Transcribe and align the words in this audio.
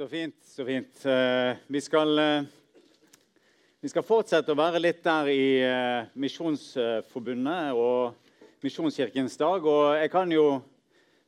Så 0.00 0.08
fint, 0.08 0.34
så 0.42 0.64
fint. 0.64 1.06
Eh, 1.06 1.56
vi 1.66 1.80
skal, 1.80 2.18
eh, 2.18 2.42
vi 3.80 3.88
skal 3.88 4.02
fortsette 4.02 4.48
å 4.48 4.56
være 4.56 4.80
litt 4.80 5.02
der 5.04 5.28
i 5.28 5.42
eh, 5.60 6.06
Misjonsforbundet 6.16 7.76
og 7.76 8.14
Misjonskirkens 8.64 9.36
dag. 9.36 9.68
Og 9.68 9.98
jeg 10.00 10.12
kan 10.14 10.32
jo 10.32 10.62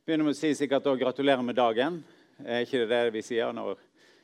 begynne 0.01 0.25
med 0.25 0.33
å 0.33 0.39
si 0.39 0.55
sikkert 0.57 0.89
å 0.89 0.95
gratulere 0.97 1.45
med 1.45 1.59
dagen. 1.61 2.01
Er 2.41 2.65
ikke 2.65 2.81
det 2.81 2.89
det 2.89 3.13
vi 3.13 3.21
sier 3.29 3.53
når 3.53 3.77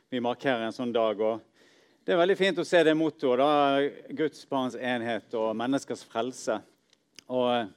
vi 0.09 0.25
markerer 0.31 0.65
en 0.65 0.73
sånn 0.73 0.97
dag? 0.97 1.21
Og 1.21 1.77
det 2.01 2.17
er 2.17 2.23
veldig 2.25 2.41
fint 2.41 2.65
å 2.65 2.65
se 2.65 2.81
det 2.81 2.97
mottoet. 2.97 4.01
Guds 4.17 4.49
barns 4.49 4.81
enhet 4.81 5.37
og 5.37 5.53
menneskers 5.61 6.07
frelse. 6.09 6.57
Og 7.29 7.69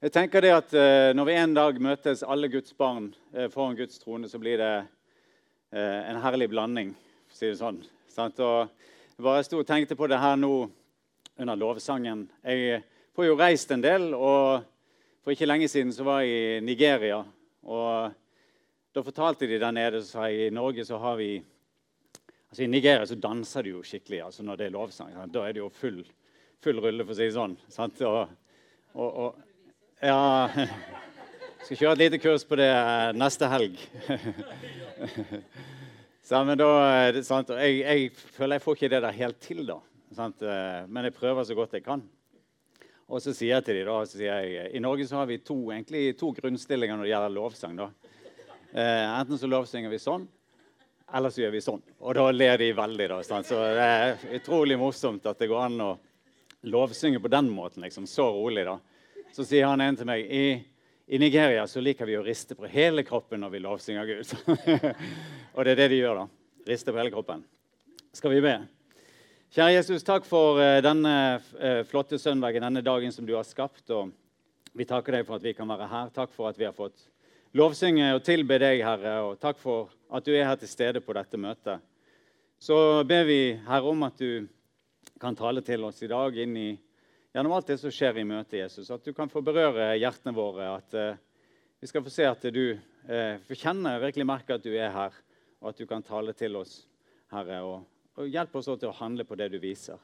jeg 0.00 0.16
tenker 0.16 0.40
det 0.40 0.56
at 0.64 0.72
Når 1.12 1.24
vi 1.28 1.40
en 1.44 1.54
dag 1.60 1.78
møtes 1.78 2.24
alle 2.24 2.48
Guds 2.48 2.72
barn 2.72 3.12
foran 3.52 3.76
Guds 3.76 4.00
trone, 4.00 4.24
så 4.32 4.40
blir 4.40 4.56
det 4.56 4.76
en 5.76 6.20
herlig 6.22 6.48
blanding, 6.52 6.92
for 7.26 7.36
å 7.36 7.38
si 7.38 7.50
det 7.50 7.60
sånn. 7.60 7.80
Sant? 8.12 8.40
Og 8.40 8.68
jeg 9.16 9.24
bare 9.24 9.44
sto 9.44 9.60
og 9.60 9.68
tenkte 9.68 9.96
på 9.98 10.08
det 10.08 10.20
her 10.20 10.38
nå 10.40 10.52
under 11.36 11.58
lovsangen. 11.60 12.26
Jeg 12.44 12.80
får 13.16 13.28
jo 13.28 13.36
reist 13.38 13.72
en 13.74 13.84
del, 13.84 14.10
og 14.14 14.64
for 15.24 15.34
ikke 15.34 15.48
lenge 15.48 15.68
siden 15.68 15.92
så 15.92 16.06
var 16.06 16.22
jeg 16.24 16.58
i 16.58 16.64
Nigeria. 16.64 17.18
Og 17.66 18.14
da 18.94 19.04
fortalte 19.04 19.48
de 19.48 19.58
der 19.60 19.74
nede 19.74 20.00
så 20.04 20.18
sa 20.20 20.28
jeg, 20.30 20.46
i 20.48 20.54
Norge 20.54 20.84
så 20.86 21.00
har 21.02 21.18
vi 21.20 21.34
altså 22.46 22.62
I 22.62 22.70
Nigeria 22.70 23.06
så 23.06 23.18
danser 23.20 23.66
de 23.66 23.74
jo 23.74 23.82
skikkelig 23.84 24.22
altså 24.28 24.46
når 24.46 24.60
det 24.60 24.68
er 24.68 24.76
lovsang. 24.76 25.10
Sant? 25.12 25.34
Da 25.34 25.42
er 25.44 25.56
det 25.56 25.60
jo 25.64 25.68
full, 25.74 25.98
full 26.62 26.80
rulle, 26.80 27.04
for 27.04 27.12
å 27.12 27.18
si 27.18 27.26
det 27.26 27.34
sånn. 27.36 27.56
Sant? 27.68 28.00
Og, 28.06 28.30
og, 28.94 29.18
og, 29.26 29.42
ja 30.00 30.46
skal 31.66 31.78
kjøre 31.80 31.94
et 31.96 32.02
lite 32.04 32.18
kurs 32.22 32.44
på 32.46 32.56
det 32.60 32.70
neste 33.18 33.46
helg. 33.50 33.80
Så, 36.26 36.38
men 36.46 36.58
da, 36.58 36.68
sant, 37.26 37.50
jeg, 37.58 37.80
jeg, 37.82 38.10
føler 38.34 38.58
jeg 38.58 38.62
får 38.62 38.76
ikke 38.76 38.90
det 38.92 39.00
der 39.02 39.16
helt 39.16 39.38
til, 39.42 39.62
da. 39.66 39.76
Sant? 40.14 40.42
Eh, 40.46 40.84
men 40.90 41.08
jeg 41.08 41.14
prøver 41.14 41.46
så 41.46 41.56
godt 41.58 41.74
jeg 41.74 41.84
kan. 41.86 42.02
Og 43.06 43.22
så 43.22 43.34
sier 43.34 43.56
jeg 43.56 43.66
til 43.66 43.80
dem, 43.80 43.86
da, 43.86 43.96
så 44.06 44.18
sier 44.18 44.42
jeg, 44.42 44.70
I 44.74 44.82
Norge 44.82 45.06
så 45.06 45.20
har 45.20 45.28
vi 45.30 45.38
to, 45.42 45.56
egentlig, 45.74 46.04
to 46.18 46.30
grunnstillinger 46.34 46.98
når 46.98 47.06
det 47.06 47.12
gjelder 47.12 47.34
lovsang. 47.34 47.76
da. 47.78 47.88
Eh, 48.70 49.18
enten 49.20 49.42
så 49.42 49.50
lovsynger 49.50 49.90
vi 49.90 50.00
sånn, 50.02 50.26
eller 51.18 51.34
så 51.34 51.44
gjør 51.44 51.54
vi 51.56 51.64
sånn. 51.66 51.82
Og 51.98 52.14
da 52.18 52.28
ler 52.34 52.62
de 52.62 52.70
veldig. 52.78 53.10
da, 53.14 53.20
sant? 53.26 53.50
Så 53.50 53.58
det 53.58 53.90
er 53.90 54.38
utrolig 54.38 54.78
morsomt 54.78 55.26
at 55.30 55.42
det 55.42 55.50
går 55.50 55.66
an 55.66 55.82
å 55.82 55.90
lovsynge 56.66 57.22
på 57.22 57.34
den 57.34 57.50
måten. 57.54 57.82
liksom, 57.86 58.06
Så 58.06 58.30
rolig. 58.38 58.66
da. 58.66 58.78
Så 59.34 59.46
sier 59.46 59.66
han 59.66 59.82
en 59.82 59.98
til 59.98 60.10
meg 60.10 60.30
i 60.30 60.46
i 61.06 61.18
Nigeria 61.18 61.66
så 61.66 61.80
liker 61.80 62.06
vi 62.08 62.16
å 62.18 62.22
riste 62.26 62.56
på 62.58 62.66
hele 62.66 63.04
kroppen 63.06 63.38
når 63.44 63.52
vi 63.52 63.58
lovsynger 63.62 64.08
Gud. 64.08 64.30
og 65.54 65.60
det 65.62 65.76
er 65.76 65.78
det 65.78 65.90
de 65.92 66.00
gjør, 66.00 66.24
da. 66.24 66.24
Riste 66.66 66.90
på 66.90 66.98
hele 66.98 67.12
kroppen. 67.14 67.44
Skal 68.16 68.32
vi 68.34 68.40
be? 68.42 68.56
Kjære 69.54 69.76
Jesus, 69.76 70.02
takk 70.02 70.26
for 70.26 70.58
uh, 70.58 70.80
denne 70.82 71.12
uh, 71.38 71.84
flotte 71.86 72.18
søndagen, 72.18 72.66
denne 72.66 72.82
dagen 72.82 73.14
som 73.14 73.28
du 73.28 73.36
har 73.36 73.46
skapt. 73.46 73.84
og 73.94 74.10
Vi 74.74 74.88
takker 74.88 75.14
deg 75.14 75.28
for 75.28 75.38
at 75.38 75.46
vi 75.46 75.54
kan 75.54 75.70
være 75.70 75.86
her. 75.92 76.10
Takk 76.16 76.34
for 76.34 76.50
at 76.50 76.58
vi 76.58 76.66
har 76.66 76.74
fått 76.74 77.06
lovsynge 77.54 78.10
og 78.16 78.24
tilbe 78.26 78.58
deg, 78.58 78.82
Herre. 78.82 79.20
Og 79.28 79.38
takk 79.38 79.62
for 79.62 79.94
at 80.10 80.26
du 80.26 80.34
er 80.34 80.48
her 80.48 80.58
til 80.58 80.72
stede 80.72 81.04
på 81.06 81.14
dette 81.14 81.38
møtet. 81.38 81.86
Så 82.58 82.76
ber 83.06 83.30
vi, 83.30 83.40
Herre, 83.68 83.94
om 83.94 84.02
at 84.08 84.18
du 84.18 84.50
kan 85.22 85.38
tale 85.38 85.62
til 85.62 85.86
oss 85.86 86.02
i 86.02 86.10
dag 86.10 86.34
inn 86.42 86.58
i 86.58 86.70
gjennom 87.36 87.52
alt 87.52 87.66
det 87.68 87.76
som 87.76 87.92
skjer 87.92 88.16
i 88.16 88.24
møtet, 88.24 88.62
Jesus. 88.62 88.88
At 88.88 89.04
du 89.04 89.12
kan 89.12 89.28
få 89.28 89.42
berøre 89.44 89.90
hjertene 90.00 90.32
våre. 90.32 90.70
At 90.78 90.94
eh, 90.96 91.18
vi 91.82 91.88
skal 91.90 92.04
få 92.06 92.12
se 92.14 92.24
at 92.24 92.46
du 92.48 92.62
eh, 92.72 93.36
får 93.44 94.00
virkelig 94.00 94.24
merke 94.24 94.56
at 94.56 94.64
du 94.64 94.72
er 94.72 94.88
her, 94.94 95.12
og 95.60 95.68
at 95.68 95.76
du 95.76 95.84
kan 95.84 96.02
tale 96.02 96.32
til 96.32 96.56
oss, 96.56 96.86
Herre. 97.34 97.60
Og, 97.60 97.84
og 98.16 98.32
hjelpe 98.32 98.56
oss 98.56 98.72
til 98.72 98.88
å 98.88 98.96
handle 99.02 99.28
på 99.28 99.36
det 99.36 99.50
du 99.52 99.58
viser. 99.60 100.00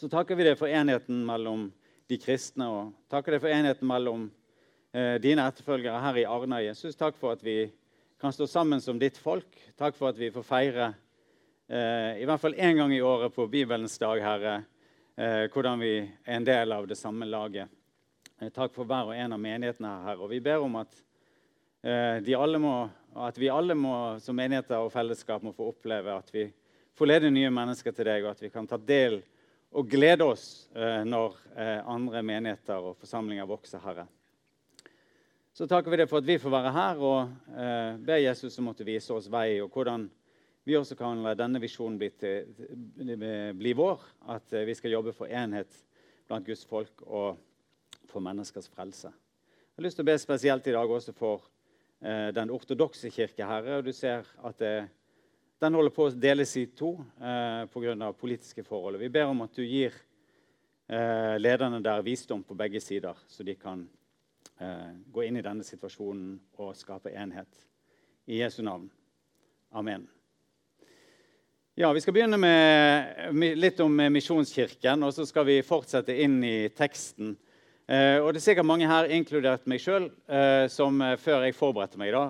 Så 0.00 0.08
takker 0.08 0.40
vi 0.40 0.48
deg 0.48 0.56
for 0.56 0.72
enheten 0.72 1.20
mellom 1.28 1.68
de 2.08 2.16
kristne, 2.20 2.72
og 2.72 2.96
takker 3.12 3.36
deg 3.36 3.44
for 3.44 3.52
enheten 3.52 3.92
mellom 3.92 4.30
eh, 4.96 5.20
dine 5.20 5.44
etterfølgere 5.44 6.00
her 6.08 6.24
i 6.24 6.28
Arna. 6.40 6.64
Jesus, 6.64 6.96
takk 6.96 7.20
for 7.20 7.36
at 7.36 7.44
vi 7.44 7.68
kan 8.16 8.32
stå 8.32 8.48
sammen 8.48 8.80
som 8.80 8.96
ditt 8.96 9.20
folk. 9.20 9.60
Takk 9.76 10.00
for 10.00 10.14
at 10.14 10.16
vi 10.16 10.32
får 10.32 10.52
feire 10.54 10.94
i 11.64 12.26
hvert 12.28 12.40
fall 12.42 12.52
én 12.60 12.76
gang 12.76 12.90
i 12.92 13.00
året 13.00 13.32
på 13.32 13.46
Bibelens 13.48 13.94
dag, 13.96 14.18
Herre 14.20 14.50
eh, 14.58 14.70
hvordan 15.14 15.78
vi 15.78 15.92
er 16.02 16.36
en 16.36 16.46
del 16.46 16.72
av 16.74 16.88
det 16.90 16.96
samme 16.98 17.26
laget. 17.28 17.70
Eh, 18.40 18.50
takk 18.50 18.74
for 18.74 18.88
hver 18.88 19.10
og 19.10 19.16
en 19.16 19.36
av 19.36 19.40
menighetene 19.40 19.92
her. 20.08 20.20
Og 20.20 20.30
vi 20.32 20.40
ber 20.42 20.64
om 20.64 20.76
at, 20.76 20.94
eh, 21.82 22.58
må, 22.58 22.90
at 23.14 23.38
vi 23.38 23.48
alle 23.48 23.74
må, 23.74 24.18
som 24.20 24.36
menigheter 24.36 24.78
og 24.78 24.92
fellesskap 24.92 25.42
må 25.42 25.52
få 25.52 25.70
oppleve 25.70 26.16
at 26.16 26.30
vi 26.32 26.52
får 26.94 27.06
lede 27.06 27.30
nye 27.30 27.50
mennesker 27.50 27.92
til 27.92 28.04
deg, 28.04 28.24
og 28.24 28.30
at 28.30 28.42
vi 28.42 28.50
kan 28.50 28.66
ta 28.66 28.76
del 28.76 29.22
og 29.72 29.88
glede 29.88 30.24
oss 30.24 30.68
eh, 30.74 31.04
når 31.04 31.36
eh, 31.56 31.80
andre 31.86 32.22
menigheter 32.22 32.78
og 32.78 32.96
forsamlinger 32.96 33.46
vokser, 33.46 33.78
Herre. 33.82 34.06
Så 35.54 35.66
takker 35.70 35.90
vi 35.90 35.98
deg 36.02 36.08
for 36.10 36.18
at 36.18 36.26
vi 36.26 36.38
får 36.38 36.50
være 36.50 36.72
her, 36.74 36.98
og 36.98 37.54
eh, 37.54 37.96
ber 37.98 38.22
Jesus 38.22 38.58
om 38.58 38.70
å 38.70 38.76
vise 38.78 39.14
oss 39.14 39.30
vei 39.30 39.60
og 39.62 39.70
hvordan 39.70 40.08
vi 40.64 40.76
også 40.78 40.96
kan 40.96 41.20
la 41.24 41.34
denne 41.36 41.60
visjonen 41.60 41.98
bli, 42.00 42.08
til, 42.16 42.46
bli, 42.96 43.72
vår. 43.76 44.04
At 44.32 44.52
eh, 44.56 44.64
vi 44.64 44.76
skal 44.76 44.94
jobbe 44.96 45.12
for 45.16 45.28
enhet 45.28 45.76
blant 46.28 46.46
Guds 46.46 46.64
folk 46.64 47.04
og 47.04 47.36
for 48.08 48.24
menneskers 48.24 48.70
frelse. 48.72 49.10
Jeg 49.12 49.76
har 49.80 49.86
lyst 49.86 49.98
til 50.00 50.06
å 50.06 50.08
be 50.08 50.16
spesielt 50.22 50.70
i 50.70 50.74
dag 50.76 50.90
også 50.96 51.12
for 51.16 51.44
eh, 52.00 52.30
den 52.32 52.52
ortodokse 52.54 53.10
kirke, 53.12 53.44
Herre. 53.44 53.78
og 53.78 53.84
Du 53.84 53.92
ser 53.92 54.24
at 54.40 54.58
det, 54.62 54.74
den 55.60 55.76
holder 55.76 55.94
på 55.94 56.08
å 56.08 56.16
deles 56.16 56.56
i 56.60 56.66
to 56.72 56.94
eh, 57.20 57.68
pga. 57.68 58.12
politiske 58.16 58.64
forhold. 58.64 59.02
Vi 59.02 59.12
ber 59.12 59.28
om 59.28 59.44
at 59.44 59.52
du 59.52 59.64
gir 59.64 59.92
eh, 60.88 61.36
lederne 61.38 61.82
der 61.84 62.02
visdom 62.06 62.42
på 62.42 62.56
begge 62.56 62.80
sider, 62.80 63.20
så 63.28 63.44
de 63.44 63.54
kan 63.54 63.84
eh, 64.60 64.92
gå 65.12 65.28
inn 65.28 65.36
i 65.36 65.44
denne 65.44 65.64
situasjonen 65.64 66.38
og 66.56 66.76
skape 66.76 67.12
enhet. 67.12 67.64
I 68.26 68.40
Jesu 68.40 68.62
navn. 68.64 68.88
Amen. 69.74 70.08
Ja, 71.76 71.92
Vi 71.92 72.00
skal 72.00 72.14
begynne 72.14 72.38
med 72.38 73.56
litt 73.58 73.80
om 73.82 73.96
Misjonskirken, 73.98 75.00
og 75.02 75.10
så 75.10 75.24
skal 75.26 75.42
vi 75.48 75.56
fortsette 75.66 76.14
inn 76.22 76.36
i 76.46 76.68
teksten. 76.70 77.32
Eh, 77.90 78.20
og 78.20 78.28
det 78.30 78.38
er 78.38 78.44
sikkert 78.44 78.68
mange 78.68 78.86
her, 78.86 79.08
inkludert 79.10 79.66
meg 79.66 79.82
sjøl, 79.82 80.06
eh, 80.30 80.68
som 80.70 81.02
eh, 81.02 81.16
før 81.18 81.42
jeg 81.42 81.56
forberedte 81.58 81.98
meg, 81.98 82.14
da, 82.14 82.22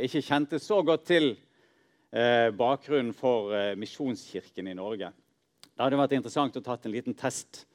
ikke 0.00 0.22
kjente 0.24 0.62
så 0.64 0.80
godt 0.80 1.04
til 1.12 1.34
bakgrunnen 2.56 3.12
for 3.12 3.52
Misjonskirken 3.76 4.70
i 4.70 4.76
Norge. 4.78 5.10
Det 5.66 5.82
hadde 5.84 5.98
vært 6.00 6.14
interessant 6.16 6.56
å 6.56 6.62
tatt 6.64 6.86
en 6.88 6.94
liten 6.94 7.16
test 7.18 7.66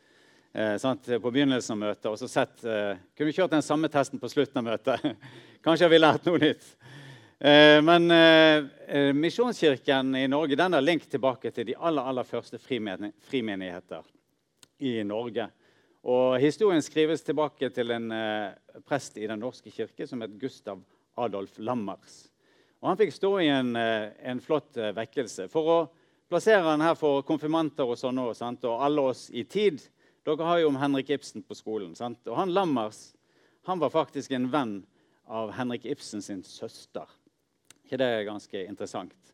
på 0.50 1.32
begynnelsen 1.36 1.76
av 1.76 1.82
møtet. 1.84 2.08
og 2.10 2.18
så 2.18 2.32
sett, 2.32 2.64
Kunne 2.64 3.28
vi 3.28 3.36
kjørt 3.36 3.54
den 3.54 3.62
samme 3.62 3.92
testen 3.94 4.18
på 4.18 4.32
slutten 4.32 4.58
av 4.58 4.66
møtet? 4.72 5.14
Kanskje 5.68 5.86
har 5.86 5.94
vi 5.94 6.02
lært 6.02 6.26
noe 6.26 6.42
nytt. 6.42 6.66
Eh, 7.44 7.82
men 7.82 8.12
eh, 8.12 8.64
eh, 8.88 9.14
Misjonskirken 9.14 10.16
i 10.16 10.28
Norge 10.28 10.56
den 10.56 10.74
har 10.74 10.82
link 10.82 11.08
tilbake 11.10 11.50
til 11.52 11.66
de 11.72 11.74
aller, 11.74 12.06
aller 12.06 12.24
første 12.24 12.60
frimenigheter 12.62 14.04
i 14.86 14.92
Norge. 15.02 15.48
Og 16.06 16.36
Historien 16.42 16.84
skrives 16.86 17.24
tilbake 17.26 17.72
til 17.74 17.94
en 17.96 18.14
prest 18.86 19.18
i 19.18 19.26
Den 19.30 19.42
norske 19.42 19.74
kirke 19.74 20.06
som 20.06 20.22
het 20.22 20.36
Gustav 20.38 20.84
Adolf 21.18 21.58
Lammers. 21.58 22.28
Og 22.82 22.90
Han 22.92 23.00
fikk 23.00 23.14
stå 23.16 23.32
i 23.42 23.48
en, 23.54 23.76
en 23.76 24.42
flott 24.42 24.78
vekkelse. 24.78 25.48
For 25.50 25.70
å 25.70 25.78
plassere 26.30 26.66
han 26.66 26.82
her 26.82 26.98
for 26.98 27.22
konfirmanter 27.26 27.90
og 27.90 27.98
sånne, 28.02 28.28
og 28.34 28.76
alle 28.86 29.08
oss 29.14 29.30
i 29.34 29.46
tid 29.46 29.82
Dere 30.26 30.46
har 30.46 30.60
jo 30.62 30.70
om 30.70 30.78
Henrik 30.78 31.10
Ibsen 31.10 31.42
på 31.42 31.58
skolen. 31.58 31.96
Sant? 31.98 32.22
Og 32.30 32.38
han 32.38 32.54
Lammers 32.54 33.16
han 33.66 33.82
var 33.82 33.94
faktisk 33.94 34.34
en 34.38 34.50
venn 34.54 34.78
av 35.26 35.54
Henrik 35.58 35.86
Ibsen 35.90 36.22
sin 36.22 36.46
søster 36.46 37.10
ikke 37.92 38.00
det 38.00 38.08
er 38.08 38.30
ganske 38.30 38.60
interessant? 38.70 39.34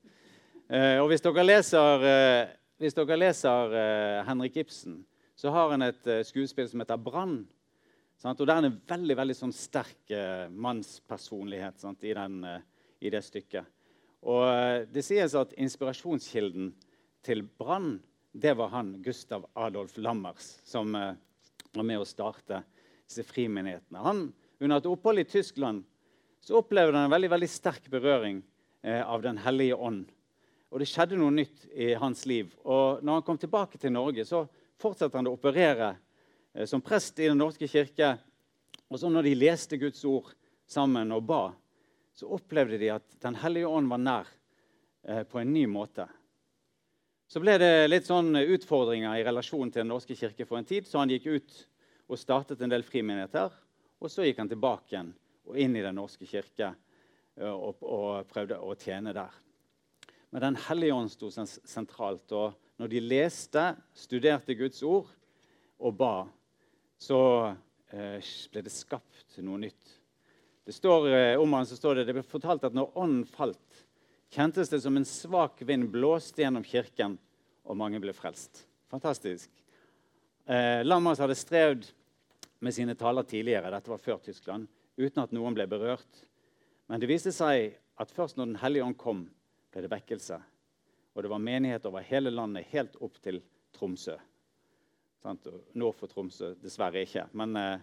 Eh, 0.66 0.98
og 0.98 1.12
hvis 1.12 1.22
dere 1.22 1.44
leser, 1.46 2.06
eh, 2.10 2.56
hvis 2.82 2.96
dere 2.98 3.18
leser 3.20 3.76
eh, 3.78 4.22
Henrik 4.26 4.58
Ibsen, 4.64 5.04
så 5.38 5.52
har 5.54 5.76
han 5.76 5.86
et 5.86 6.08
eh, 6.10 6.24
skuespill 6.26 6.66
som 6.66 6.82
heter 6.82 6.98
'Brann'. 6.98 7.46
Og 8.26 8.48
Der 8.48 8.56
er 8.56 8.66
en 8.66 8.82
veldig 8.90 9.16
veldig 9.16 9.36
sånn 9.38 9.54
sterk 9.54 10.10
eh, 10.10 10.50
mannspersonlighet 10.50 11.78
sant, 11.78 12.02
i, 12.02 12.16
den, 12.18 12.44
eh, 12.44 12.66
i, 13.00 13.12
det 13.14 13.22
stykket. 13.22 13.70
Og 14.26 14.90
Det 14.90 15.04
sies 15.06 15.36
at 15.38 15.54
inspirasjonskilden 15.54 16.74
til 17.22 17.44
Brann 17.46 18.00
det 18.34 18.56
var 18.58 18.74
han 18.74 19.04
Gustav 19.06 19.46
Adolf 19.54 19.98
Lammers, 19.98 20.58
som 20.66 20.92
var 20.94 21.84
med 21.84 22.02
å 22.02 22.06
starte 22.06 22.64
disse 23.06 23.24
frimenighetene. 23.24 24.02
Han, 24.02 24.34
under 24.60 24.78
et 24.78 24.90
opphold 24.90 25.22
i 25.22 25.30
Tyskland 25.30 25.86
så 26.42 26.60
opplevde 26.60 26.98
han 26.98 27.08
en 27.08 27.14
veldig, 27.14 27.30
veldig 27.34 27.50
sterk 27.50 27.90
berøring 27.92 28.42
eh, 28.82 29.02
av 29.02 29.22
Den 29.22 29.38
hellige 29.44 29.76
ånd. 29.76 30.06
Og 30.72 30.82
det 30.82 30.90
skjedde 30.92 31.20
noe 31.20 31.34
nytt 31.34 31.68
i 31.72 31.94
hans 31.96 32.26
liv. 32.28 32.52
Og 32.68 33.04
når 33.04 33.20
han 33.20 33.26
kom 33.28 33.40
tilbake 33.40 33.80
til 33.80 33.94
Norge, 33.96 34.26
så 34.28 34.44
fortsatte 34.80 35.18
han 35.18 35.30
å 35.30 35.36
operere 35.38 35.94
eh, 36.54 36.68
som 36.68 36.84
prest 36.84 37.20
i 37.20 37.30
Den 37.30 37.40
norske 37.42 37.70
kirke. 37.72 38.16
Og 38.88 39.00
så 39.00 39.12
når 39.12 39.30
de 39.30 39.40
leste 39.40 39.80
Guds 39.80 40.04
ord 40.08 40.34
sammen 40.68 41.12
og 41.16 41.26
ba, 41.28 41.44
så 42.16 42.30
opplevde 42.36 42.80
de 42.82 42.92
at 42.96 43.20
Den 43.24 43.38
hellige 43.40 43.68
ånd 43.68 43.92
var 43.92 44.04
nær 44.04 44.32
eh, 45.08 45.24
på 45.24 45.42
en 45.42 45.54
ny 45.54 45.66
måte. 45.72 46.08
Så 47.28 47.42
ble 47.44 47.58
det 47.60 47.90
litt 47.90 48.08
sånn 48.08 48.32
utfordringer 48.40 49.20
i 49.20 49.24
relasjon 49.28 49.72
til 49.72 49.84
Den 49.84 49.92
norske 49.92 50.16
kirke 50.16 50.48
for 50.48 50.60
en 50.60 50.68
tid, 50.68 50.88
så 50.88 51.02
han 51.02 51.12
gikk 51.12 51.28
ut 51.28 51.64
og 52.08 52.20
startet 52.20 52.62
en 52.64 52.72
del 52.72 52.86
frimenigheter. 52.88 53.52
Og 54.00 54.12
så 54.12 54.24
gikk 54.24 54.40
han 54.40 54.52
tilbake 54.52 54.94
igjen 54.94 55.12
og 55.48 55.58
inn 55.60 55.76
i 55.76 55.84
Den 55.86 55.98
norske 55.98 56.28
kirke 56.28 56.72
eh, 57.38 57.52
og, 57.52 57.82
og 57.82 58.28
prøvde 58.32 58.60
å 58.60 58.76
tjene 58.80 59.16
der. 59.16 59.36
Men 60.30 60.44
Den 60.44 60.60
hellige 60.68 60.96
ånd 60.96 61.12
sto 61.14 61.32
sentralt. 61.32 62.32
Og 62.36 62.58
når 62.78 62.92
de 62.92 63.04
leste, 63.04 63.70
studerte 63.96 64.58
Guds 64.60 64.84
ord 64.86 65.10
og 65.78 65.96
ba, 65.98 66.16
så 67.00 67.20
eh, 67.94 68.20
ble 68.52 68.66
det 68.66 68.74
skapt 68.74 69.40
noe 69.46 69.62
nytt. 69.62 69.94
Det 70.68 70.76
står 70.76 71.08
eh, 71.14 71.40
om 71.40 71.54
han, 71.56 71.66
så 71.66 71.78
står 71.80 72.02
det, 72.02 72.08
det 72.10 72.18
ble 72.18 72.26
fortalt 72.28 72.66
at 72.68 72.76
når 72.76 72.98
ånden 73.00 73.24
falt, 73.30 73.84
kjentes 74.34 74.68
det 74.68 74.82
som 74.84 74.98
en 75.00 75.08
svak 75.08 75.62
vind 75.64 75.88
blåste 75.94 76.44
gjennom 76.44 76.66
kirken, 76.68 77.16
og 77.64 77.78
mange 77.80 78.02
ble 78.04 78.12
frelst. 78.16 78.66
Fantastisk. 78.92 79.48
Eh, 80.48 80.84
Lammers 80.84 81.22
hadde 81.24 81.38
strevd 81.40 81.88
med 82.60 82.76
sine 82.76 82.98
taler 83.00 83.24
tidligere, 83.28 83.72
dette 83.72 83.94
var 83.94 84.02
før 84.02 84.20
Tyskland, 84.26 84.68
uten 84.98 85.24
at 85.24 85.34
noen 85.36 85.56
ble 85.56 85.68
berørt. 85.70 86.26
Men 86.88 87.02
det 87.02 87.10
viste 87.10 87.34
seg 87.36 87.78
at 87.98 88.14
først 88.14 88.38
når 88.38 88.46
Den 88.46 88.62
hellige 88.62 88.86
ånd 88.86 88.98
kom, 88.98 89.26
ble 89.72 89.84
det 89.84 89.92
vekkelse. 89.92 90.40
Og 91.18 91.24
det 91.24 91.32
var 91.32 91.42
menighet 91.42 91.86
over 91.90 92.06
hele 92.06 92.30
landet, 92.30 92.70
helt 92.70 92.98
opp 93.02 93.18
til 93.22 93.42
Tromsø. 93.74 94.18
Nord 95.74 95.96
for 95.98 96.08
Tromsø 96.08 96.54
dessverre 96.62 97.02
ikke, 97.04 97.26
men, 97.36 97.56
eh, 97.58 97.80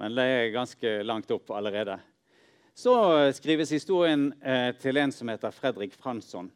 men, 0.00 0.14
det 0.16 0.24
er 0.24 0.54
ganske 0.54 0.94
langt 1.04 1.30
opp 1.30 1.52
allerede. 1.54 1.98
Så 2.74 2.94
skrives 3.36 3.70
historien 3.70 4.32
eh, 4.40 4.72
til 4.80 4.96
en 4.96 5.12
som 5.12 5.28
heter 5.28 5.52
Fredrik 5.52 5.94
Fransson. 5.94 6.50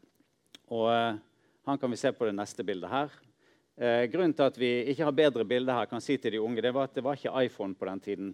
Og 0.72 0.88
eh, 0.90 1.20
Han 1.66 1.78
kan 1.78 1.90
vi 1.90 1.96
se 1.98 2.12
på 2.12 2.24
det 2.24 2.34
neste 2.34 2.62
bildet 2.62 2.90
her. 2.90 3.10
Grunnen 4.08 4.32
til 4.32 4.46
at 4.46 4.56
vi 4.56 4.68
ikke 4.92 5.04
har 5.04 5.12
bedre 5.12 5.44
bilder 5.44 5.74
her, 5.74 5.88
kan 5.90 6.00
si 6.00 6.14
til 6.16 6.32
de 6.32 6.38
unge, 6.40 6.62
det 6.62 6.70
var 6.72 6.86
at 6.86 6.94
det 6.94 7.02
var 7.02 7.18
ikke 7.18 7.42
iPhone 7.42 7.74
på 7.74 7.88
den 7.88 8.00
tiden. 8.00 8.28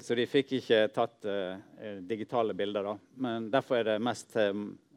Så 0.00 0.16
de 0.18 0.26
fikk 0.26 0.56
ikke 0.58 0.80
tatt 0.94 1.26
eh, 1.28 1.56
eh 1.80 1.96
digitale 2.02 2.54
bilder. 2.54 2.82
da. 2.82 2.94
Men 3.14 3.50
derfor 3.50 3.78
er 3.78 3.84
det 3.84 4.02
mest 4.02 4.36
eh, 4.36 4.52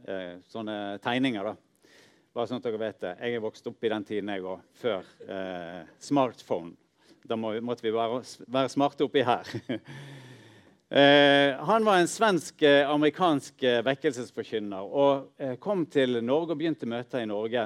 eh, 0.07 0.35
sånne 0.49 0.97
tegninger. 1.03 1.43
da. 1.43 1.55
Bare 2.33 2.49
sånn 2.49 2.61
at 2.61 2.67
dere 2.67 2.81
vet 2.81 2.99
det. 3.01 3.13
Jeg 3.21 3.37
er 3.37 3.43
vokst 3.43 3.67
opp 3.69 3.83
i 3.83 3.91
den 3.93 4.05
tiden 4.05 4.29
jeg 4.33 4.45
òg, 4.45 4.61
før 4.77 5.07
eh, 5.27 5.81
smartphone. 5.99 6.75
Da 7.27 7.35
må, 7.35 7.53
måtte 7.61 7.85
vi 7.85 7.93
være, 7.93 8.21
være 8.47 8.71
smarte 8.73 9.05
oppi 9.05 9.25
her. 9.27 9.49
han 11.67 11.83
var 11.83 11.97
en 11.99 12.07
svensk-amerikansk 12.07 13.65
vekkelsesforkynner 13.83 14.85
og 14.87 15.41
kom 15.59 15.81
til 15.91 16.21
Norge 16.23 16.55
og 16.55 16.61
begynte 16.61 16.87
møter 16.87 17.25
i 17.25 17.27
Norge 17.27 17.65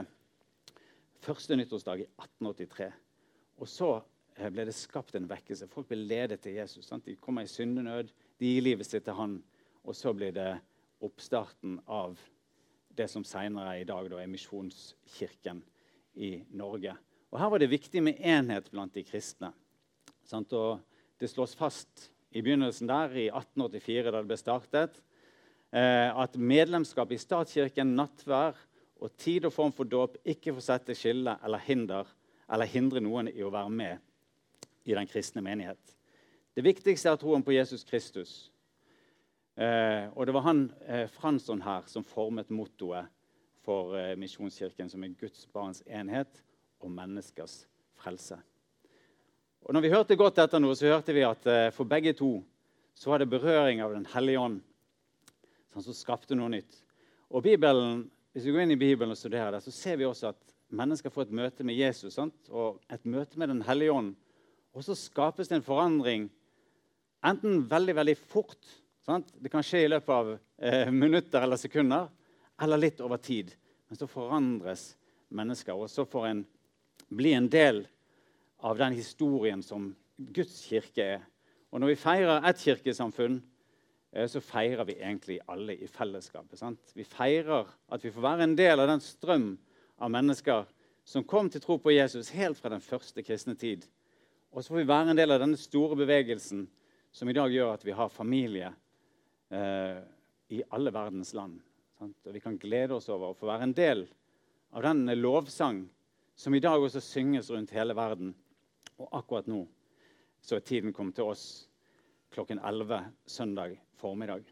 første 1.22 1.56
nyttårsdag 1.58 2.02
i 2.02 2.08
1883. 2.08 2.90
Og 3.62 3.70
så 3.70 3.92
eh, 3.98 4.11
ble 4.38 4.66
det 4.68 4.76
skapt 4.76 5.16
en 5.18 5.28
vekkelse. 5.30 5.70
Folk 5.72 5.90
ble 5.92 6.00
ledet 6.00 6.42
til 6.44 6.58
Jesus. 6.60 6.88
Sant? 6.88 7.06
De 7.06 7.18
kommer 7.20 7.46
i 7.46 7.52
syndenød, 7.52 8.12
de 8.40 8.54
gir 8.54 8.66
livet 8.66 8.88
sitt 8.88 9.06
til 9.06 9.18
han. 9.18 9.40
Og 9.84 9.98
så 9.98 10.14
blir 10.14 10.34
det 10.36 10.54
oppstarten 11.02 11.80
av 11.90 12.20
det 12.96 13.08
som 13.10 13.26
senere 13.26 13.80
i 13.82 13.88
dag 13.88 14.10
da, 14.12 14.20
er 14.22 14.30
Misjonskirken 14.30 15.62
i 16.22 16.36
Norge. 16.58 16.96
Og 17.32 17.40
Her 17.40 17.52
var 17.54 17.62
det 17.62 17.72
viktig 17.72 18.04
med 18.04 18.20
enhet 18.20 18.68
blant 18.72 18.94
de 18.94 19.04
kristne. 19.08 19.52
Sant? 20.28 20.52
Og 20.54 20.82
det 21.22 21.32
slås 21.32 21.56
fast 21.58 22.10
i 22.32 22.44
begynnelsen 22.44 22.90
der, 22.90 23.16
i 23.16 23.28
1884, 23.30 24.12
da 24.12 24.20
det 24.20 24.30
ble 24.30 24.38
startet, 24.40 25.00
eh, 25.72 26.10
at 26.12 26.38
medlemskap 26.38 27.12
i 27.12 27.20
statskirken, 27.20 27.96
nattvær 27.98 28.60
og 29.02 29.16
tid 29.20 29.48
og 29.48 29.56
form 29.56 29.74
for 29.76 29.90
dåp 29.90 30.20
ikke 30.24 30.54
får 30.56 30.68
sette 30.68 30.96
skille 30.96 31.36
eller, 31.44 31.64
hinder, 31.66 32.08
eller 32.52 32.70
hindre 32.70 33.02
noen 33.04 33.32
i 33.32 33.44
å 33.44 33.52
være 33.54 33.74
med 33.74 34.11
i 34.84 34.96
den 34.98 35.08
kristne 35.10 35.44
menighet. 35.46 35.96
Det 36.56 36.66
viktigste 36.66 37.12
er 37.12 37.20
troen 37.20 37.44
på 37.44 37.54
Jesus 37.56 37.84
Kristus. 37.88 38.52
Eh, 39.56 40.08
og 40.16 40.26
det 40.28 40.36
var 40.36 40.46
han 40.48 40.62
eh, 40.88 41.08
Fransson 41.12 41.62
her 41.64 41.88
som 41.92 42.06
formet 42.08 42.52
mottoet 42.52 43.10
for 43.66 43.96
eh, 44.00 44.16
Misjonskirken, 44.20 44.90
som 44.90 45.04
er 45.04 45.16
Guds 45.20 45.46
barns 45.54 45.84
enhet 45.88 46.42
og 46.82 46.92
menneskers 46.92 47.66
frelse. 48.02 48.40
Og 49.62 49.76
når 49.76 49.86
vi 49.86 49.94
hørte 49.94 50.18
godt 50.18 50.42
etter 50.42 50.64
noe, 50.64 50.76
så 50.76 50.90
hørte 50.90 51.14
vi 51.16 51.24
at 51.28 51.46
eh, 51.48 51.70
for 51.76 51.90
begge 51.90 52.16
to 52.18 52.40
så 52.98 53.14
var 53.14 53.22
det 53.22 53.32
berøring 53.32 53.80
av 53.84 53.94
Den 53.94 54.08
hellige 54.14 54.40
ånd 54.42 54.64
sånn 55.72 55.86
som 55.86 55.96
skapte 55.96 56.36
noe 56.36 56.52
nytt. 56.52 56.82
Og 57.32 57.46
Bibelen 57.46 58.10
hvis 58.32 58.46
vi 58.48 58.54
går 58.56 58.64
inn 58.64 58.76
i 58.78 58.80
Bibelen 58.80 59.12
og 59.12 59.20
studerer 59.20 59.52
det, 59.52 59.60
så 59.66 59.74
ser 59.76 59.98
vi 60.00 60.08
også 60.08 60.30
at 60.32 60.54
mennesker 60.72 61.12
får 61.12 61.28
et 61.28 61.34
møte 61.36 61.66
med 61.68 61.76
Jesus 61.76 62.16
sant? 62.16 62.36
og 62.48 62.80
et 62.88 63.04
møte 63.04 63.40
med 63.40 63.52
Den 63.52 63.64
hellige 63.68 63.92
ånd. 63.92 64.14
Og 64.76 64.86
så 64.86 64.96
skapes 64.96 65.50
det 65.50 65.60
en 65.60 65.66
forandring 65.66 66.30
enten 67.28 67.66
veldig 67.70 67.96
veldig 68.00 68.16
fort 68.18 68.70
sant? 69.06 69.30
Det 69.36 69.52
kan 69.52 69.66
skje 69.66 69.86
i 69.86 69.92
løpet 69.92 70.14
av 70.16 70.32
eh, 70.36 70.92
minutter 70.94 71.44
eller 71.44 71.60
sekunder, 71.60 72.08
eller 72.62 72.82
litt 72.82 73.02
over 73.04 73.22
tid. 73.22 73.52
Men 73.90 74.00
så 74.00 74.08
forandres 74.10 74.92
mennesker, 75.34 75.76
og 75.76 75.90
så 75.92 76.06
får 76.08 76.28
en 76.30 76.46
bli 77.12 77.34
en 77.36 77.50
del 77.52 77.84
av 78.64 78.78
den 78.80 78.96
historien 78.96 79.64
som 79.66 79.92
Guds 80.16 80.62
kirke 80.70 81.08
er. 81.18 81.24
Og 81.72 81.82
når 81.82 81.94
vi 81.94 82.02
feirer 82.04 82.48
ett 82.48 82.62
kirkesamfunn, 82.62 83.42
Eh, 84.12 84.28
så 84.28 84.42
feirer 84.44 84.86
vi 84.86 84.98
egentlig 85.00 85.40
alle 85.48 85.76
i 85.76 85.88
fellesskapet. 85.88 86.60
Sant? 86.60 86.94
Vi 86.94 87.04
feirer 87.08 87.70
at 87.92 88.04
vi 88.04 88.12
får 88.12 88.26
være 88.26 88.48
en 88.48 88.58
del 88.60 88.84
av 88.84 88.92
den 88.92 89.04
strøm 89.04 89.54
av 90.02 90.12
mennesker 90.12 90.68
som 91.08 91.26
kom 91.28 91.50
til 91.50 91.64
tro 91.64 91.78
på 91.82 91.94
Jesus 91.96 92.32
helt 92.36 92.60
fra 92.60 92.74
den 92.74 92.84
første 92.84 93.24
kristne 93.24 93.56
tid. 93.56 93.88
Og 94.52 94.64
så 94.64 94.74
får 94.74 94.82
vi 94.82 94.90
være 94.90 95.14
en 95.14 95.20
del 95.20 95.32
av 95.32 95.40
denne 95.44 95.60
store 95.60 95.96
bevegelsen 96.02 96.66
som 97.16 97.30
i 97.30 97.36
dag 97.36 97.52
gjør 97.54 97.74
at 97.74 97.86
vi 97.88 97.96
har 97.96 98.12
familie 98.12 98.72
eh, 99.52 100.00
i 100.52 100.60
alle 100.76 100.92
verdens 100.92 101.32
land. 101.38 101.60
Sant? 102.00 102.18
Og 102.28 102.36
vi 102.36 102.44
kan 102.44 102.60
glede 102.60 102.98
oss 102.98 103.08
over 103.12 103.32
å 103.32 103.38
få 103.38 103.48
være 103.48 103.70
en 103.70 103.76
del 103.76 104.06
av 104.76 104.84
den 104.84 105.06
lovsang 105.20 105.86
som 106.36 106.56
i 106.56 106.64
dag 106.64 106.84
også 106.84 107.04
synges 107.04 107.52
rundt 107.52 107.72
hele 107.76 107.96
verden. 107.96 108.34
Og 109.00 109.08
akkurat 109.22 109.48
nå 109.48 109.64
så 110.42 110.58
er 110.58 110.66
tiden 110.66 110.92
kommet 110.96 111.16
til 111.16 111.32
oss 111.32 111.46
klokken 112.34 112.60
11 112.60 113.06
søndag 113.30 113.78
formiddag. 114.02 114.44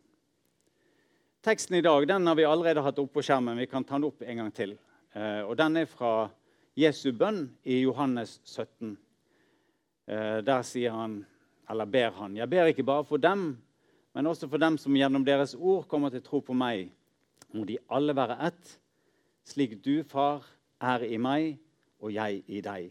Teksten 1.43 1.79
i 1.79 1.83
dag 1.83 2.07
den 2.07 2.27
har 2.27 2.35
vi 2.35 2.47
allerede 2.47 2.83
hatt 2.83 2.99
opp 2.99 3.13
på 3.15 3.23
skjermen. 3.25 3.59
Vi 3.59 3.67
kan 3.71 3.83
ta 3.83 3.97
den 3.97 4.07
opp 4.07 4.23
en 4.23 4.43
gang 4.43 4.55
til. 4.55 4.77
Eh, 5.11 5.41
og 5.43 5.57
Den 5.57 5.77
er 5.77 5.91
fra 5.91 6.29
Jesu 6.77 7.11
bønn 7.11 7.49
i 7.63 7.81
Johannes 7.81 8.39
17. 8.45 8.97
Eh, 10.09 10.39
der 10.41 10.63
sier 10.65 10.95
han, 10.95 11.19
eller 11.69 11.85
ber 11.85 12.15
han, 12.17 12.37
jeg 12.37 12.49
ber 12.49 12.71
ikke 12.71 12.83
bare 12.83 13.05
for 13.05 13.21
dem, 13.21 13.51
men 14.17 14.27
også 14.27 14.47
for 14.49 14.57
dem 14.57 14.77
som 14.81 14.95
gjennom 14.97 15.25
deres 15.25 15.53
ord 15.53 15.85
kommer 15.87 16.09
til 16.09 16.23
tro 16.25 16.39
på 16.41 16.55
meg. 16.57 16.87
Må 17.53 17.65
de 17.69 17.77
alle 17.93 18.15
være 18.17 18.39
ett, 18.47 18.71
slik 19.45 19.77
du, 19.85 20.01
far, 20.03 20.47
er 20.81 21.05
i 21.05 21.17
meg 21.21 21.59
og 22.01 22.13
jeg 22.15 22.41
i 22.47 22.61
deg. 22.65 22.89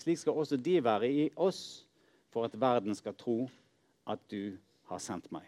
Slik 0.00 0.22
skal 0.22 0.40
også 0.40 0.56
de 0.56 0.78
være 0.84 1.10
i 1.10 1.26
oss, 1.36 1.84
for 2.32 2.48
at 2.48 2.56
verden 2.60 2.96
skal 2.96 3.14
tro 3.14 3.44
at 4.08 4.24
du 4.30 4.56
har 4.88 5.02
sendt 5.02 5.28
meg. 5.32 5.44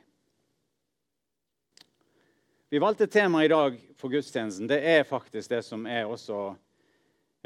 Vi 2.69 2.81
valgte 2.83 3.07
tema 3.07 3.41
i 3.45 3.49
dag 3.49 3.79
for 3.97 4.13
gudstjenesten. 4.13 4.69
Det 4.69 4.83
er 4.85 5.09
faktisk 5.09 5.51
det 5.51 5.65
som 5.65 5.87
er 5.87 6.05
også 6.05 6.53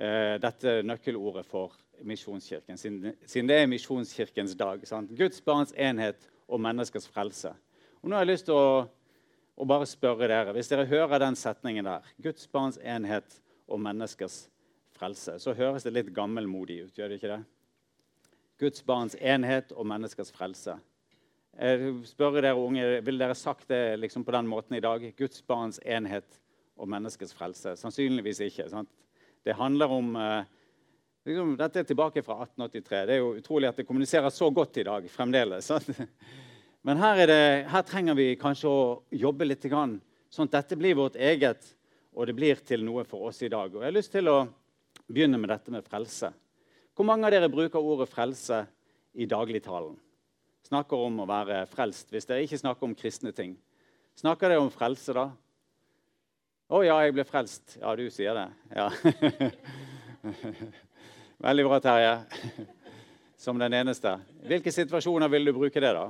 dette 0.01 0.79
nøkkelordet 0.87 1.45
for 1.45 1.75
Misjonskirken, 2.09 2.79
siden, 2.81 3.49
det 3.49 3.57
er 3.57 3.67
Misjonskirkens 3.69 4.55
dag. 4.57 4.81
Sant? 4.89 5.11
Guds 5.17 5.43
barns 5.45 5.75
enhet 5.77 6.25
og 6.49 6.61
menneskers 6.65 7.09
frelse. 7.11 7.53
Og 8.01 8.09
nå 8.09 8.17
har 8.17 8.25
jeg 8.25 8.33
lyst 8.33 8.49
til 8.49 8.57
å, 8.57 8.87
å, 9.55 9.67
bare 9.69 9.89
spørre 9.89 10.29
dere, 10.31 10.55
Hvis 10.57 10.71
dere 10.73 10.89
hører 10.89 11.21
den 11.21 11.37
setningen 11.37 11.85
der, 11.85 12.07
Guds 12.23 12.49
barns 12.49 12.79
enhet 12.81 13.41
og 13.69 13.81
menneskers 13.85 14.47
frelse, 14.97 15.37
så 15.39 15.55
høres 15.57 15.85
det 15.85 15.95
litt 15.95 16.15
gammelmodig 16.17 16.87
ut, 16.87 16.97
gjør 16.97 17.13
det 17.13 17.21
ikke 17.21 17.35
det? 17.35 17.43
Guds 18.61 18.85
barns 18.85 19.17
enhet 19.17 19.73
og 19.73 19.87
menneskers 19.89 20.33
frelse. 20.37 20.77
Jeg 21.61 21.93
spør 22.09 22.39
dere 22.41 22.57
unge, 22.57 23.01
Vil 23.05 23.19
dere 23.19 23.35
sagt 23.35 23.69
det 23.69 23.99
liksom 23.99 24.25
på 24.25 24.33
den 24.33 24.49
måten 24.49 24.77
i 24.77 24.81
dag? 24.81 25.05
Guds 25.17 25.43
barns 25.43 25.81
enhet 25.85 26.41
og 26.77 26.89
menneskets 26.89 27.35
frelse? 27.37 27.75
Sannsynligvis 27.77 28.41
ikke. 28.47 28.69
Sant? 28.71 28.89
Det 29.45 29.57
handler 29.57 29.95
om 29.97 30.17
eh, 30.17 30.49
liksom, 31.27 31.55
Dette 31.61 31.83
er 31.83 31.89
tilbake 31.89 32.23
fra 32.27 32.41
1883. 32.45 33.03
Det 33.09 33.17
er 33.17 33.23
jo 33.23 33.35
utrolig 33.39 33.71
at 33.71 33.81
det 33.81 33.87
kommuniserer 33.89 34.33
så 34.35 34.51
godt 34.55 34.81
i 34.83 34.87
dag 34.89 35.09
fremdeles. 35.13 35.71
Sant? 35.71 35.89
Men 36.87 37.01
her, 37.01 37.25
det, 37.29 37.41
her, 37.69 37.85
trenger 37.85 38.17
vi 38.17 38.35
kanskje 38.41 38.71
å 38.73 38.85
jobbe 39.13 39.49
litt, 39.49 39.67
sånn 39.69 40.49
at 40.49 40.59
dette 40.61 40.79
blir 40.81 40.97
vårt 40.97 41.19
eget, 41.21 41.75
og 42.17 42.27
det 42.27 42.37
blir 42.37 42.63
til 42.65 42.85
noe 42.87 43.05
for 43.09 43.29
oss 43.29 43.43
i 43.45 43.53
dag. 43.53 43.69
Og 43.69 43.83
Jeg 43.83 43.91
har 43.91 43.99
lyst 43.99 44.15
til 44.15 44.31
å 44.33 44.39
begynne 45.07 45.41
med 45.41 45.53
dette 45.53 45.75
med 45.75 45.85
frelse. 45.85 46.33
Hvor 46.97 47.09
mange 47.09 47.29
av 47.29 47.35
dere 47.35 47.53
bruker 47.53 47.85
ordet 47.85 48.09
frelse 48.09 48.65
i 49.13 49.29
dagligtalen? 49.29 49.99
snakker 50.71 51.03
om 51.03 51.23
å 51.23 51.29
være 51.29 51.65
frelst, 51.71 52.13
hvis 52.13 52.29
dere 52.29 52.45
ikke 52.47 52.61
snakker 52.61 52.87
om 52.87 52.97
kristne 52.99 53.33
ting. 53.35 53.57
Snakker 54.21 54.53
dere 54.53 54.63
om 54.63 54.71
frelse, 54.71 55.15
da? 55.17 55.31
Å 56.71 56.85
ja, 56.87 57.01
jeg 57.03 57.17
ble 57.17 57.25
frelst. 57.27 57.73
Ja, 57.81 57.97
du 57.99 58.05
sier 58.15 58.37
det. 58.37 58.47
Ja. 58.79 58.87
Veldig 61.47 61.65
bra, 61.67 61.81
Terje. 61.83 62.13
Som 63.45 63.59
den 63.59 63.75
eneste. 63.75 64.13
Hvilke 64.47 64.71
situasjoner 64.71 65.33
vil 65.33 65.51
du 65.51 65.55
bruke 65.57 65.83
det, 65.83 65.91
da? 65.97 66.05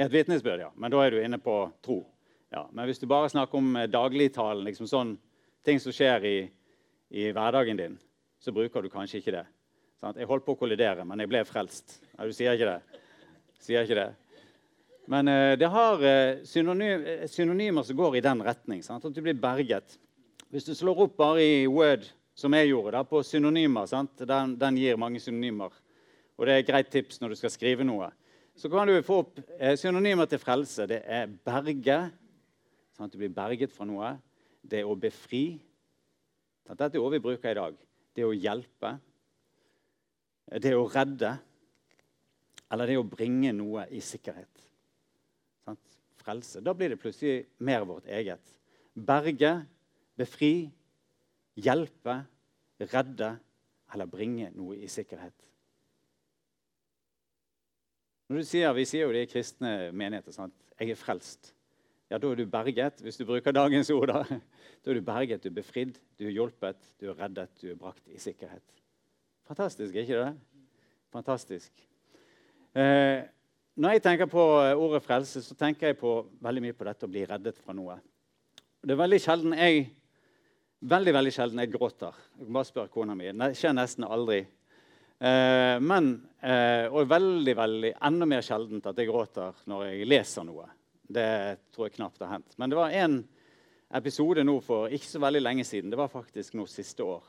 Et 0.00 0.10
vitnesbyrd, 0.10 0.64
ja. 0.64 0.70
Men 0.80 0.94
da 0.94 1.02
er 1.04 1.12
du 1.12 1.20
inne 1.20 1.36
på 1.42 1.58
tro. 1.84 2.00
Ja. 2.54 2.64
Men 2.72 2.88
hvis 2.88 3.02
du 3.02 3.06
bare 3.10 3.28
snakker 3.28 3.60
om 3.60 3.76
eh, 3.76 3.90
dagligtalen, 3.92 4.64
liksom 4.64 4.88
sånn, 4.88 5.12
ting 5.66 5.76
som 5.82 5.92
skjer 5.92 6.24
i, 6.24 6.34
i, 7.12 7.28
hverdagen 7.36 7.76
din, 7.78 8.00
så 8.40 8.54
bruker 8.56 8.80
du 8.80 8.88
kanskje 8.92 9.20
ikke 9.20 9.36
det. 9.36 9.44
Sant? 10.00 10.16
Jeg 10.16 10.30
holdt 10.30 10.48
på 10.48 10.56
å 10.56 10.62
kollidere, 10.64 11.04
men 11.04 11.20
jeg 11.20 11.34
ble 11.34 11.44
frelst. 11.44 11.98
Ja, 12.14 12.24
du 12.24 12.32
sier 12.32 12.56
ikke 12.56 12.72
det. 12.72 13.02
Sier 13.60 13.84
ikke 13.84 14.00
det. 14.00 14.10
Men 15.10 15.28
uh, 15.28 15.52
det 15.60 15.68
har 15.68 16.00
uh, 16.00 16.42
synonym, 16.48 17.04
synonymer 17.28 17.84
som 17.84 17.98
går 17.98 18.18
i 18.18 18.24
den 18.24 18.42
retning. 18.44 18.82
Sant? 18.84 19.04
At 19.04 19.14
du 19.14 19.22
blir 19.24 19.36
berget. 19.38 19.98
Hvis 20.48 20.68
du 20.68 20.74
slår 20.74 21.06
opp 21.06 21.16
bare 21.18 21.44
i 21.44 21.64
Word, 21.68 22.06
som 22.34 22.54
jeg 22.56 22.72
gjorde, 22.72 22.96
da, 22.96 23.04
på 23.06 23.22
synonymer 23.26 23.90
den, 24.24 24.54
den, 24.58 24.78
gir 24.78 24.98
mange 24.98 25.20
synonymer. 25.22 25.74
Og 26.38 26.46
det 26.46 26.54
er 26.54 26.62
et 26.62 26.70
greit 26.70 26.90
tips 26.90 27.20
når 27.20 27.34
du 27.34 27.38
skal 27.38 27.52
skrive 27.52 27.86
noe 27.86 28.10
så 28.54 28.70
kan 28.70 28.86
du 28.86 29.00
få 29.02 29.18
opp 29.24 29.40
eh, 29.58 29.74
synonymer 29.78 30.28
til 30.30 30.38
frelse. 30.38 30.86
Det 30.86 31.00
er 31.02 31.26
berge. 31.26 31.98
Sant? 32.94 33.12
du 33.12 33.18
blir 33.18 33.32
berget 33.34 33.72
fra 33.74 33.86
noe. 33.88 34.14
Det 34.62 34.80
er 34.80 34.88
å 34.88 34.94
befri. 34.98 35.58
Dette 36.64 36.86
er 36.86 37.02
ord 37.02 37.16
vi 37.16 37.24
bruker 37.24 37.50
i 37.50 37.58
dag. 37.58 37.80
Det 38.14 38.24
å 38.24 38.34
hjelpe. 38.34 38.94
Det 40.62 40.74
å 40.78 40.86
redde. 40.86 41.34
Eller 42.70 42.92
det 42.92 43.00
å 43.00 43.08
bringe 43.08 43.50
noe 43.56 43.88
i 43.90 44.00
sikkerhet. 44.02 44.53
Sånn? 46.24 46.40
Frelse. 46.40 46.62
Da 46.64 46.72
blir 46.72 46.92
det 46.92 47.00
plutselig 47.00 47.46
mer 47.60 47.84
vårt 47.84 48.06
eget. 48.08 48.40
Berge, 48.94 49.66
befri, 50.16 50.70
hjelpe, 51.56 52.22
redde 52.80 53.34
eller 53.92 54.10
bringe 54.10 54.50
noe 54.54 54.78
i 54.78 54.88
sikkerhet. 54.88 55.34
Når 58.28 58.40
du 58.40 58.44
sier, 58.48 58.72
Vi 58.72 58.84
sier 58.84 59.04
jo 59.04 59.12
det 59.12 59.28
i 59.28 59.32
kristne 59.32 59.92
menigheter. 59.92 60.42
at 60.42 60.50
'Jeg 60.80 60.90
er 60.90 60.94
frelst'. 60.94 61.52
Ja, 62.10 62.18
Da 62.18 62.30
er 62.30 62.34
du 62.34 62.46
berget, 62.46 63.00
hvis 63.00 63.16
du 63.16 63.24
bruker 63.24 63.52
dagens 63.52 63.90
ord. 63.90 64.08
Da, 64.08 64.22
da 64.84 64.90
er 64.90 64.94
du 64.94 65.00
berget, 65.00 65.42
du 65.42 65.48
er 65.48 65.54
befridd, 65.54 65.98
du 66.18 66.26
er 66.26 66.30
hjulpet, 66.30 66.94
du 67.00 67.10
er 67.10 67.14
reddet, 67.18 67.50
du 67.60 67.70
er 67.70 67.76
brakt 67.76 68.08
i 68.08 68.18
sikkerhet. 68.18 68.62
Fantastisk, 69.44 69.94
ikke 69.94 70.24
det? 70.24 70.38
Fantastisk. 71.12 71.72
Eh, 72.74 73.22
når 73.74 73.96
jeg 73.96 74.02
tenker 74.04 74.30
på 74.30 74.42
ordet 74.78 75.02
frelse, 75.02 75.42
så 75.42 75.56
tenker 75.58 75.90
jeg 75.90 75.98
på, 75.98 76.16
veldig 76.42 76.62
mye 76.62 76.76
på 76.78 76.86
dette 76.86 77.06
å 77.06 77.10
bli 77.10 77.24
reddet 77.26 77.58
fra 77.58 77.74
noe. 77.74 77.96
Det 78.84 78.94
er 78.94 79.00
veldig 79.00 79.20
sjelden 79.22 79.56
jeg 79.58 79.86
veldig, 80.84 81.14
veldig 81.16 81.32
sjelden 81.32 81.62
jeg 81.62 81.72
gråter. 81.72 82.16
Jeg 82.36 82.46
kan 82.46 82.58
bare 82.58 82.68
spørre 82.68 82.92
kona 82.92 83.16
mi. 83.16 83.30
Det 83.32 83.50
skjer 83.58 83.76
nesten 83.76 84.06
aldri. 84.06 84.40
Eh, 85.18 85.76
men 85.80 86.10
eh, 86.42 86.86
Og 86.92 87.08
veldig, 87.08 87.54
veldig, 87.56 87.92
enda 88.04 88.28
mer 88.28 88.44
sjeldent 88.44 88.90
at 88.90 88.98
jeg 88.98 89.08
gråter 89.08 89.62
når 89.70 89.86
jeg 89.88 90.08
leser 90.10 90.46
noe. 90.48 90.68
Det 91.04 91.28
tror 91.72 91.88
jeg 91.88 91.96
knapt 91.98 92.24
har 92.24 92.34
hendt. 92.36 92.58
Men 92.58 92.72
det 92.72 92.78
var 92.78 92.96
en 92.96 93.22
episode 93.94 94.44
nå 94.44 94.58
for 94.64 94.92
ikke 94.92 95.08
så 95.08 95.22
veldig 95.22 95.42
lenge 95.44 95.64
siden. 95.64 95.92
Det 95.92 96.00
var 96.00 96.12
faktisk 96.12 96.56
nå 96.58 96.66
siste 96.70 97.06
år. 97.06 97.24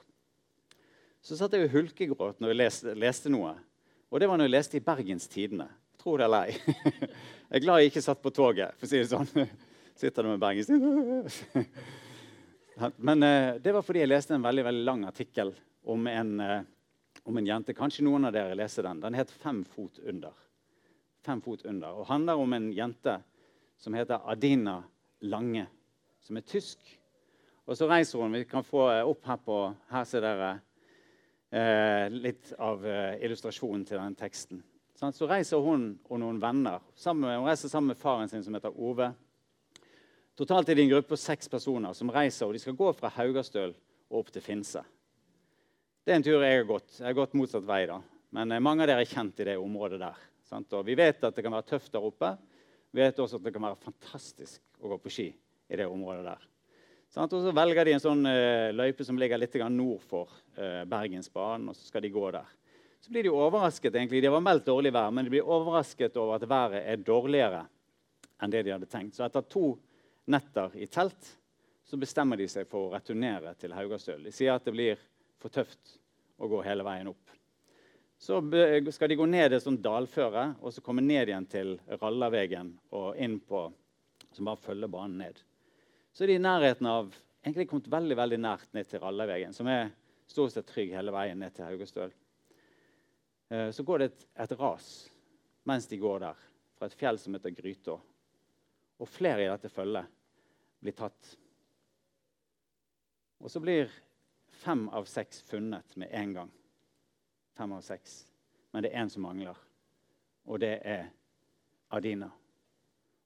Så 1.26 1.38
satt 1.38 1.56
jeg 1.56 1.68
og 1.68 1.74
hulkegråt 1.74 2.42
når 2.42 2.54
jeg 2.54 2.60
leste, 2.60 2.94
leste, 2.98 3.32
noe. 3.34 3.56
Og 4.12 4.22
det 4.22 4.30
var 4.30 4.38
når 4.38 4.50
jeg 4.50 4.56
leste 4.56 4.78
i 4.78 4.86
Bergens 4.86 5.28
Tidende. 5.32 5.68
Tro 6.06 6.18
det 6.18 6.26
eller 6.28 6.46
ei. 6.46 6.54
Jeg 7.50 7.58
er 7.58 7.62
glad 7.64 7.80
jeg 7.82 7.90
ikke 7.90 8.02
satt 8.06 8.20
på 8.22 8.30
toget, 8.30 8.76
for 8.78 8.86
å 8.86 8.90
si 8.92 9.00
det 9.00 9.08
sånn. 9.10 9.48
Sitter 9.98 10.22
du 10.22 10.36
med 10.36 10.44
Tidende. 10.68 11.64
Men 13.08 13.26
eh, 13.26 13.56
det 13.58 13.72
var 13.74 13.82
fordi 13.82 14.04
jeg 14.04 14.12
leste 14.12 14.36
en 14.36 14.46
veldig, 14.46 14.66
veldig 14.68 14.84
lang 14.86 15.06
artikkel 15.10 15.50
om 15.90 16.06
en 16.12 16.30
eh, 16.46 16.68
om 17.24 17.40
en 17.42 17.48
jente. 17.50 17.74
Kanskje 17.74 18.06
noen 18.06 18.30
av 18.30 18.36
dere 18.36 18.54
leser 18.60 18.86
den. 18.86 19.00
Den 19.02 19.18
het 19.18 19.32
'Fem 19.32 19.64
fot 19.66 19.98
under'. 20.04 20.44
Fem 21.26 21.42
fot 21.42 21.66
under, 21.66 21.98
Og 21.98 22.06
handler 22.06 22.38
om 22.38 22.54
en 22.54 22.70
jente 22.74 23.18
som 23.78 23.94
heter 23.94 24.30
Adina 24.30 24.84
Lange, 25.22 25.66
som 26.22 26.38
er 26.38 26.46
tysk. 26.46 26.78
Og 27.66 27.78
så 27.78 27.90
reiser 27.90 28.22
hun. 28.22 28.32
Vi 28.32 28.44
kan 28.46 28.64
få 28.64 28.92
eh, 28.92 29.02
opp 29.02 29.26
her 29.26 29.38
på 29.38 29.76
Her 29.90 30.04
ser 30.06 30.22
dere 30.22 30.54
eh, 31.50 32.10
litt 32.14 32.54
av 32.60 32.86
illustrasjonen 32.86 33.86
til 33.86 33.98
den 33.98 34.16
teksten. 34.16 34.64
Så 34.96 35.28
reiser 35.28 35.60
hun 35.60 35.90
og 36.08 36.20
noen 36.22 36.40
venner. 36.40 36.84
Sammen, 36.96 37.28
hun 37.36 37.50
reiser 37.50 37.72
sammen 37.72 37.92
med 37.92 38.00
faren 38.00 38.32
sin, 38.32 38.44
som 38.46 38.56
heter 38.56 38.76
Ove. 38.76 39.10
Totalt 40.36 40.70
er 40.70 40.78
det 40.78 40.86
en 40.86 40.92
gruppe 40.94 41.14
på 41.14 41.20
seks 41.20 41.52
personer 41.52 41.96
som 41.96 42.12
reiser, 42.12 42.48
og 42.48 42.56
de 42.56 42.62
skal 42.64 42.76
gå 42.76 42.92
fra 42.96 43.12
Haugastøl 43.18 43.74
og 44.10 44.22
opp 44.22 44.32
til 44.36 44.44
Finse. 44.44 44.84
Det 46.06 46.14
er 46.14 46.20
en 46.20 46.26
tur 46.26 46.44
jeg 46.44 46.60
har 46.60 46.68
gått. 46.70 47.00
Jeg 47.00 47.08
har 47.08 47.18
gått 47.18 47.36
motsatt 47.36 47.68
vei. 47.68 47.86
da. 47.90 48.00
Men 48.36 48.52
eh, 48.52 48.64
mange 48.64 48.84
av 48.84 48.92
dere 48.92 49.04
er 49.04 49.10
kjent 49.10 49.40
i 49.42 49.48
det 49.48 49.56
området 49.60 50.00
der. 50.02 50.26
Vi 50.86 50.96
vet 50.96 51.24
at 51.26 51.36
det 51.36 51.44
kan 51.44 51.56
være 51.56 51.70
tøft 51.72 51.92
der 51.96 52.04
oppe. 52.06 52.36
Vi 52.94 53.02
vet 53.02 53.18
også 53.20 53.40
at 53.40 53.48
det 53.48 53.54
kan 53.56 53.66
være 53.66 53.82
fantastisk 53.82 54.62
å 54.80 54.92
gå 54.92 55.00
på 55.02 55.12
ski 55.12 55.26
i 55.34 55.80
det 55.80 55.88
området 55.90 56.28
der. 56.28 56.44
Sant? 57.12 57.34
Og 57.34 57.42
så 57.44 57.54
velger 57.56 57.88
de 57.88 57.96
en 57.96 58.04
sånn 58.04 58.22
uh, 58.28 58.72
løype 58.76 59.04
som 59.08 59.18
ligger 59.20 59.42
litt 59.42 59.58
nord 59.72 60.04
for 60.06 60.30
uh, 60.60 60.84
Bergensbanen, 60.88 61.72
og 61.72 61.76
så 61.76 61.90
skal 61.90 62.06
de 62.06 62.14
gå 62.14 62.30
der. 62.36 62.48
Så 63.06 63.12
blir 63.12 63.24
de 63.24 63.30
overrasket. 63.30 63.96
egentlig. 63.96 64.22
De 64.22 64.30
var 64.34 64.42
meldt 64.42 64.66
dårlig 64.66 64.90
vær, 64.94 65.12
men 65.14 65.28
de 65.28 65.30
blir 65.30 65.46
overrasket 65.46 66.16
over 66.18 66.40
at 66.40 66.46
været 66.50 66.88
er 66.90 66.98
dårligere 66.98 67.68
enn 68.42 68.50
det 68.50 68.64
de 68.66 68.72
hadde 68.74 68.90
tenkt. 68.90 69.14
Så 69.14 69.28
etter 69.28 69.46
to 69.46 69.76
netter 70.26 70.74
i 70.74 70.88
telt 70.90 71.28
så 71.86 72.00
bestemmer 72.02 72.42
de 72.42 72.48
seg 72.50 72.66
for 72.66 72.88
å 72.88 72.96
returnere 72.96 73.54
til 73.62 73.76
Haugastøl. 73.78 74.26
De 74.26 74.34
sier 74.34 74.56
at 74.56 74.66
det 74.66 74.74
blir 74.74 74.98
for 75.38 75.54
tøft 75.54 76.00
å 76.42 76.50
gå 76.50 76.64
hele 76.66 76.82
veien 76.82 77.14
opp. 77.14 77.30
Så 78.18 78.42
skal 78.98 79.14
de 79.14 79.20
gå 79.22 79.30
ned 79.30 79.54
et 79.54 79.62
sånt 79.62 79.86
dalføre 79.86 80.56
og 80.58 80.74
så 80.74 80.82
komme 80.82 81.06
ned 81.06 81.30
igjen 81.30 81.46
til 81.46 81.78
Rallavegen 82.02 82.74
og 82.90 83.22
inn 83.22 83.38
på 83.38 83.68
Som 84.34 84.50
bare 84.50 84.58
følger 84.66 84.90
banen 84.92 85.22
ned. 85.22 85.38
Så 86.12 86.26
er 86.26 86.34
de 86.34 86.42
i 86.42 86.42
nærheten 86.42 86.90
av 86.90 87.14
egentlig 87.46 87.70
kommet 87.70 87.88
veldig 87.88 88.18
veldig 88.18 88.40
nært 88.42 88.74
ned 88.74 88.90
til 88.90 89.00
Rallavegen, 89.00 89.54
som 89.54 89.70
er 89.70 89.94
stort 90.28 90.52
sett 90.52 90.68
trygg 90.68 90.92
hele 90.92 91.14
veien 91.14 91.40
ned 91.40 91.54
til 91.56 91.70
Haugestøl. 91.70 92.12
Eh, 93.50 93.72
så 93.72 93.84
går 93.84 94.00
det 94.00 94.06
et, 94.06 94.28
et, 94.36 94.52
ras 94.60 95.12
mens 95.64 95.88
de 95.88 95.98
går 95.98 96.20
der, 96.20 96.38
fra 96.78 96.86
et 96.86 96.94
fjell 96.98 97.18
som 97.20 97.34
heter 97.34 97.54
Grytå. 97.58 97.96
Og 99.02 99.10
flere 99.10 99.46
i 99.46 99.50
dette 99.50 99.70
følget 99.70 100.12
blir 100.80 100.94
tatt. 100.94 101.32
Og 103.42 103.52
så 103.52 103.60
blir 103.60 103.90
fem 104.62 104.86
av 104.94 105.10
seks 105.10 105.42
funnet 105.50 105.98
med 105.98 106.14
en 106.14 106.34
gang. 106.34 106.52
Fem 107.58 107.74
av 107.74 107.82
seks. 107.82 108.24
Men 108.72 108.86
det 108.86 108.92
er 108.92 109.04
én 109.04 109.10
som 109.10 109.26
mangler, 109.26 109.58
og 110.46 110.60
det 110.60 110.76
er 110.84 111.08
Adina. 111.90 112.30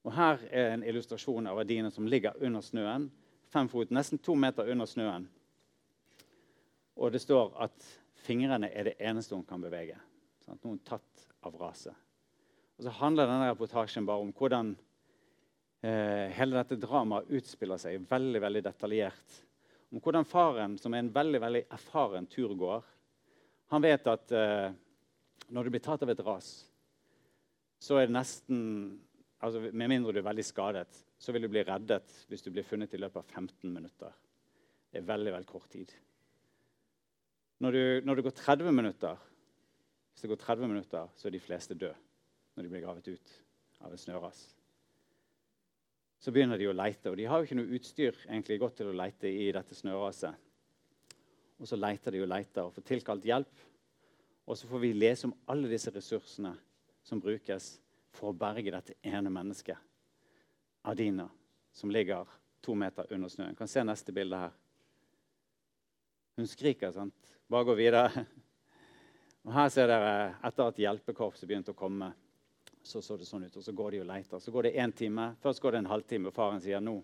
Og 0.03 0.13
Her 0.13 0.43
er 0.51 0.73
en 0.73 0.83
illustrasjon 0.83 1.47
av 1.47 1.59
Adina 1.59 1.91
som 1.91 2.07
ligger 2.07 2.37
under 2.39 2.61
snøen. 2.61 3.09
Fem 3.49 3.67
fot, 3.69 3.91
nesten 3.91 4.21
to 4.21 4.35
meter 4.35 4.69
under 4.71 4.85
snøen. 4.85 5.25
Og 6.95 7.11
det 7.11 7.21
står 7.21 7.55
at 7.65 7.87
fingrene 8.23 8.69
er 8.71 8.91
det 8.91 8.99
eneste 8.99 9.35
hun 9.35 9.45
kan 9.47 9.61
bevege. 9.61 9.97
Sånn 10.49 10.61
Noen 10.65 10.79
tatt 10.85 11.27
av 11.45 11.57
raset. 11.61 11.93
Og 12.79 12.85
Så 12.87 12.93
handler 12.99 13.29
denne 13.29 13.51
reportasjen 13.51 14.07
bare 14.07 14.23
om 14.23 14.31
hvordan 14.33 14.71
eh, 15.83 16.31
hele 16.33 16.57
dette 16.57 16.79
dramaet 16.79 17.29
utspiller 17.37 17.77
seg 17.81 18.07
veldig 18.09 18.41
veldig 18.41 18.63
detaljert 18.65 19.43
om 19.89 20.01
hvordan 20.03 20.27
faren, 20.27 20.77
som 20.77 20.93
er 20.93 21.03
en 21.03 21.13
veldig 21.13 21.41
veldig 21.41 21.61
erfaren 21.73 22.27
turgåer, 22.29 22.85
han 23.73 23.81
vet 23.81 24.09
at 24.09 24.33
eh, 24.37 24.71
når 25.49 25.65
du 25.65 25.73
blir 25.73 25.83
tatt 25.85 26.03
av 26.05 26.11
et 26.13 26.25
ras, 26.25 26.49
så 27.81 27.97
er 27.97 28.09
det 28.09 28.17
nesten 28.17 28.59
altså 29.39 29.69
Med 29.71 29.87
mindre 29.87 30.11
du 30.11 30.17
er 30.19 30.25
veldig 30.25 30.43
skadet, 30.43 30.97
så 31.15 31.31
vil 31.31 31.45
du 31.45 31.47
bli 31.47 31.61
reddet 31.63 32.11
hvis 32.27 32.41
du 32.43 32.49
blir 32.51 32.65
funnet 32.67 32.91
i 32.91 32.97
løpet 32.99 33.21
av 33.21 33.29
15 33.39 33.71
minutter. 33.71 34.11
Det 34.91 34.99
er 34.99 35.05
veldig, 35.07 35.31
veldig 35.31 35.47
kort 35.47 35.69
tid. 35.71 35.93
Når, 37.63 37.71
du, 37.71 37.83
når 38.03 38.19
du 38.19 38.23
går 38.25 38.35
30 38.35 38.75
minutter, 38.75 39.21
hvis 40.19 40.27
det 40.27 40.33
går 40.35 40.43
30 40.43 40.67
minutter, 40.67 41.11
så 41.15 41.27
er 41.27 41.35
de 41.35 41.43
fleste 41.43 41.77
døde 41.79 41.95
når 42.55 42.65
de 42.65 42.71
blir 42.73 42.83
gravet 42.83 43.07
ut 43.07 43.35
av 43.79 43.93
en 43.93 44.01
snøras 44.01 44.49
så 46.19 46.31
begynner 46.35 46.59
de 46.59 46.67
å 46.67 46.75
leite. 46.75 47.09
Og 47.09 47.17
de 47.17 47.27
har 47.29 47.39
jo 47.39 47.47
ikke 47.47 47.57
noe 47.57 47.79
utstyr 47.79 48.17
egentlig 48.27 48.59
godt 48.59 48.79
til 48.81 48.91
å 48.91 48.95
leite 48.95 49.31
i 49.31 49.49
dette 49.55 49.75
snøraset. 49.75 50.47
Og 51.59 51.67
så 51.67 51.79
leiter 51.79 52.15
de 52.15 52.23
og 52.23 52.31
leiter 52.31 52.65
og 52.65 52.73
får 52.75 52.87
tilkalt 52.91 53.27
hjelp. 53.27 53.63
Og 54.49 54.57
så 54.57 54.67
får 54.67 54.83
vi 54.83 54.95
lese 54.95 55.29
om 55.29 55.35
alle 55.51 55.71
disse 55.71 55.91
ressursene 55.95 56.53
som 57.05 57.21
brukes 57.23 57.77
for 58.15 58.31
å 58.31 58.35
berge 58.35 58.73
dette 58.73 58.97
ene 59.05 59.31
mennesket, 59.31 59.77
Adina, 60.89 61.27
som 61.71 61.91
ligger 61.91 62.27
to 62.63 62.73
meter 62.75 63.07
under 63.15 63.31
snøen. 63.31 63.55
Kan 63.55 63.69
se 63.69 63.83
neste 63.85 64.15
bilde 64.15 64.39
her. 64.39 64.55
Hun 66.39 66.47
skriker. 66.47 66.91
sant? 66.91 67.35
Bare 67.47 67.67
gå 67.67 67.75
videre. 67.79 68.25
Og 69.47 69.53
Her 69.55 69.69
ser 69.71 69.87
dere 69.87 70.15
etter 70.45 70.71
at 70.71 70.81
hjelpekorpset 70.81 71.47
begynte 71.47 71.71
å 71.71 71.77
komme 71.77 72.11
så 72.83 73.01
så 73.01 73.17
det 73.17 73.27
sånn 73.27 73.45
ut. 73.45 73.55
Og 73.55 73.63
så 73.63 73.73
går 73.75 73.91
de 73.91 74.01
og 74.03 74.09
leter. 74.09 74.39
Så 74.39 74.51
går 74.51 74.67
det 74.67 74.75
én 74.81 74.91
time. 74.95 75.33
Først 75.41 75.61
går 75.61 75.75
det 75.75 75.81
en 75.83 75.91
halvtime, 75.91 76.29
og 76.29 76.35
faren 76.35 76.61
sier 76.63 76.83
nå 76.83 76.97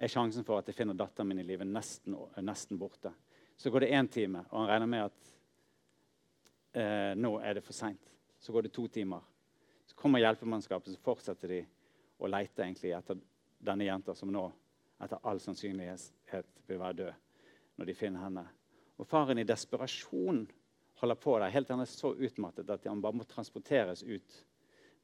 er 0.00 0.08
sjansen 0.08 0.46
for 0.46 0.60
at 0.60 0.70
jeg 0.70 0.78
finner 0.78 0.96
datteren 0.96 1.28
min 1.28 1.42
i 1.42 1.44
livet 1.44 1.68
nesten, 1.68 2.16
nesten 2.40 2.78
borte. 2.80 3.12
Så 3.56 3.70
går 3.70 3.84
det 3.84 3.90
én 3.92 4.08
time, 4.08 4.46
og 4.48 4.62
han 4.62 4.70
regner 4.70 4.88
med 4.88 5.04
at 5.10 5.32
eh, 6.72 7.12
nå 7.20 7.34
er 7.44 7.58
det 7.58 7.64
for 7.66 7.76
seint. 7.76 8.12
Så 8.40 8.54
går 8.54 8.66
det 8.66 8.72
to 8.72 8.86
timer. 8.88 9.20
Så 9.86 9.98
kommer 9.98 10.22
hjelpemannskapet, 10.22 10.94
så 10.94 11.04
fortsetter 11.04 11.52
de 11.52 11.60
å 12.20 12.30
lete 12.30 12.64
egentlig 12.64 12.94
etter 12.96 13.20
denne 13.60 13.84
jenta 13.84 14.14
som 14.16 14.32
nå 14.32 14.46
etter 15.00 15.20
all 15.28 15.40
sannsynlighet 15.40 16.48
vil 16.68 16.80
være 16.80 16.98
død 17.02 17.12
når 17.80 17.88
de 17.88 17.96
finner 17.96 18.24
henne. 18.24 18.46
Og 19.00 19.08
faren 19.08 19.40
i 19.40 19.46
desperasjon 19.48 20.46
holder 21.00 21.18
på 21.20 21.38
der, 21.38 21.52
helt 21.54 21.68
til 21.68 21.76
han 21.76 21.84
er 21.84 21.90
så 21.90 22.12
utmattet 22.14 22.70
at 22.70 22.84
han 22.88 23.00
bare 23.02 23.16
må 23.16 23.26
transporteres 23.28 24.02
ut 24.04 24.36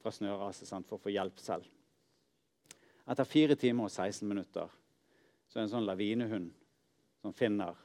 fra 0.03 0.13
snøraset 0.13 0.69
for 0.87 0.99
å 0.99 1.03
få 1.03 1.13
hjelp 1.15 1.41
selv. 1.43 1.67
Etter 3.07 3.29
4 3.29 3.57
timer 3.57 3.87
og 3.87 3.93
16 3.93 4.27
minutter 4.29 4.73
så 5.47 5.59
er 5.59 5.63
det 5.63 5.67
en 5.69 5.75
sånn 5.77 5.87
lavinehund 5.87 6.51
som 7.23 7.35
finner 7.35 7.77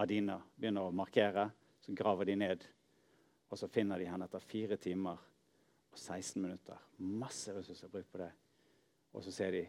Adina, 0.00 0.40
begynner 0.56 0.88
å 0.88 0.94
markere. 0.94 1.50
Så 1.84 1.92
graver 1.92 2.24
de 2.24 2.34
ned, 2.40 2.62
og 3.52 3.58
så 3.60 3.68
finner 3.68 4.00
de 4.00 4.08
henne 4.08 4.24
etter 4.24 4.40
4 4.40 4.78
timer 4.80 5.20
og 5.92 5.98
16 6.00 6.40
minutter. 6.42 6.80
Masse 6.98 7.52
ressurser 7.54 7.92
brukt 7.92 8.10
på 8.10 8.22
det. 8.22 8.30
Og 9.12 9.22
så 9.22 9.34
ser 9.34 9.52
de 9.54 9.62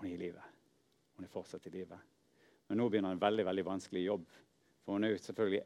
hun 0.00 0.08
er 0.08 0.14
i 0.14 0.18
live. 0.18 0.42
Hun 1.14 1.26
er 1.26 1.30
fortsatt 1.30 1.68
i 1.68 1.74
live. 1.76 1.98
Men 2.66 2.80
nå 2.80 2.88
begynner 2.88 3.14
en 3.14 3.22
veldig 3.22 3.44
veldig 3.46 3.66
vanskelig 3.68 4.06
jobb. 4.06 4.24
For 4.82 4.96
hun 4.96 5.04
er 5.06 5.14
jo 5.14 5.20
selvfølgelig 5.20 5.62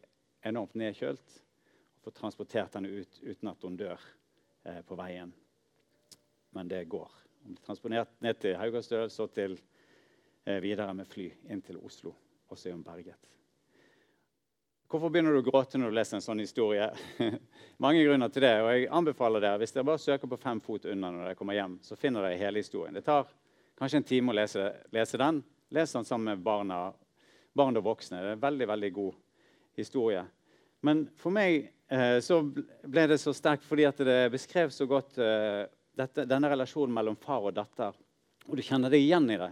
enormt 0.46 0.74
nedkjølt. 0.78 1.38
Og 1.98 2.08
får 2.08 2.16
transportert 2.20 2.74
henne 2.78 2.90
ut 2.90 3.20
uten 3.22 3.50
at 3.50 3.64
hun 3.66 3.78
dør 3.78 4.02
eh, 4.64 4.82
på 4.86 4.98
veien. 4.98 5.32
Men 6.56 6.68
det 6.70 6.84
går. 6.88 7.10
Hun 7.42 7.56
blir 7.56 7.64
transportert 7.64 8.20
ned 8.24 8.38
til 8.40 8.56
Haugastøl, 8.58 9.10
så 9.10 9.26
til 9.32 9.58
eh, 10.44 10.60
videre 10.64 10.94
med 10.94 11.08
fly 11.10 11.30
inn 11.50 11.62
til 11.64 11.80
Oslo. 11.82 12.14
Og 12.48 12.58
så 12.58 12.70
er 12.70 12.78
hun 12.78 12.86
berget. 12.86 13.28
Hvorfor 14.88 15.12
begynner 15.12 15.34
du 15.36 15.42
å 15.42 15.44
gråte 15.44 15.76
når 15.76 15.90
du 15.90 15.98
leser 15.98 16.16
en 16.16 16.24
sånn 16.24 16.40
historie? 16.40 16.86
Mange 17.84 18.00
grunner 18.06 18.30
til 18.32 18.46
det. 18.46 18.54
og 18.62 18.70
jeg 18.72 18.88
anbefaler 18.88 19.44
dere, 19.44 19.60
Hvis 19.60 19.74
dere 19.76 19.84
bare 19.84 20.00
søker 20.00 20.30
på 20.30 20.38
fem 20.40 20.62
fot 20.64 20.86
unna 20.88 21.10
når 21.12 21.26
dere 21.26 21.36
kommer 21.36 21.58
hjem, 21.58 21.74
så 21.84 21.96
finner 21.96 22.24
dere 22.24 22.40
hele 22.40 22.62
historien. 22.62 22.96
Det 22.96 23.04
tar 23.04 23.28
kanskje 23.76 24.00
en 24.00 24.08
time 24.08 24.32
å 24.32 24.38
lese, 24.38 24.70
lese 24.96 25.20
den. 25.20 25.42
Les 25.76 25.92
den 25.92 26.08
sammen 26.08 26.32
med 26.32 26.40
barna, 26.40 26.86
barn 27.52 27.76
og 27.76 27.84
voksne. 27.84 28.22
Det 28.22 28.30
er 28.30 28.38
en 28.38 28.46
veldig, 28.46 28.68
veldig 28.72 28.90
god 28.96 29.18
historie. 29.78 30.24
Men 30.84 31.06
for 31.18 31.34
meg 31.34 31.70
eh, 31.90 32.18
så 32.24 32.40
ble 32.42 33.06
det 33.10 33.18
så 33.22 33.34
sterkt 33.34 33.66
fordi 33.66 33.86
at 33.88 34.02
det 34.06 34.20
beskrev 34.34 34.70
så 34.74 34.86
godt 34.90 35.18
eh, 35.22 35.64
dette, 35.98 36.26
denne 36.28 36.50
relasjonen 36.52 36.94
mellom 36.94 37.18
far 37.20 37.48
og 37.48 37.56
datter. 37.56 37.96
Og 38.48 38.56
du 38.56 38.64
kjenner 38.64 38.92
deg 38.92 39.04
igjen 39.04 39.28
i 39.34 39.40
det. 39.40 39.50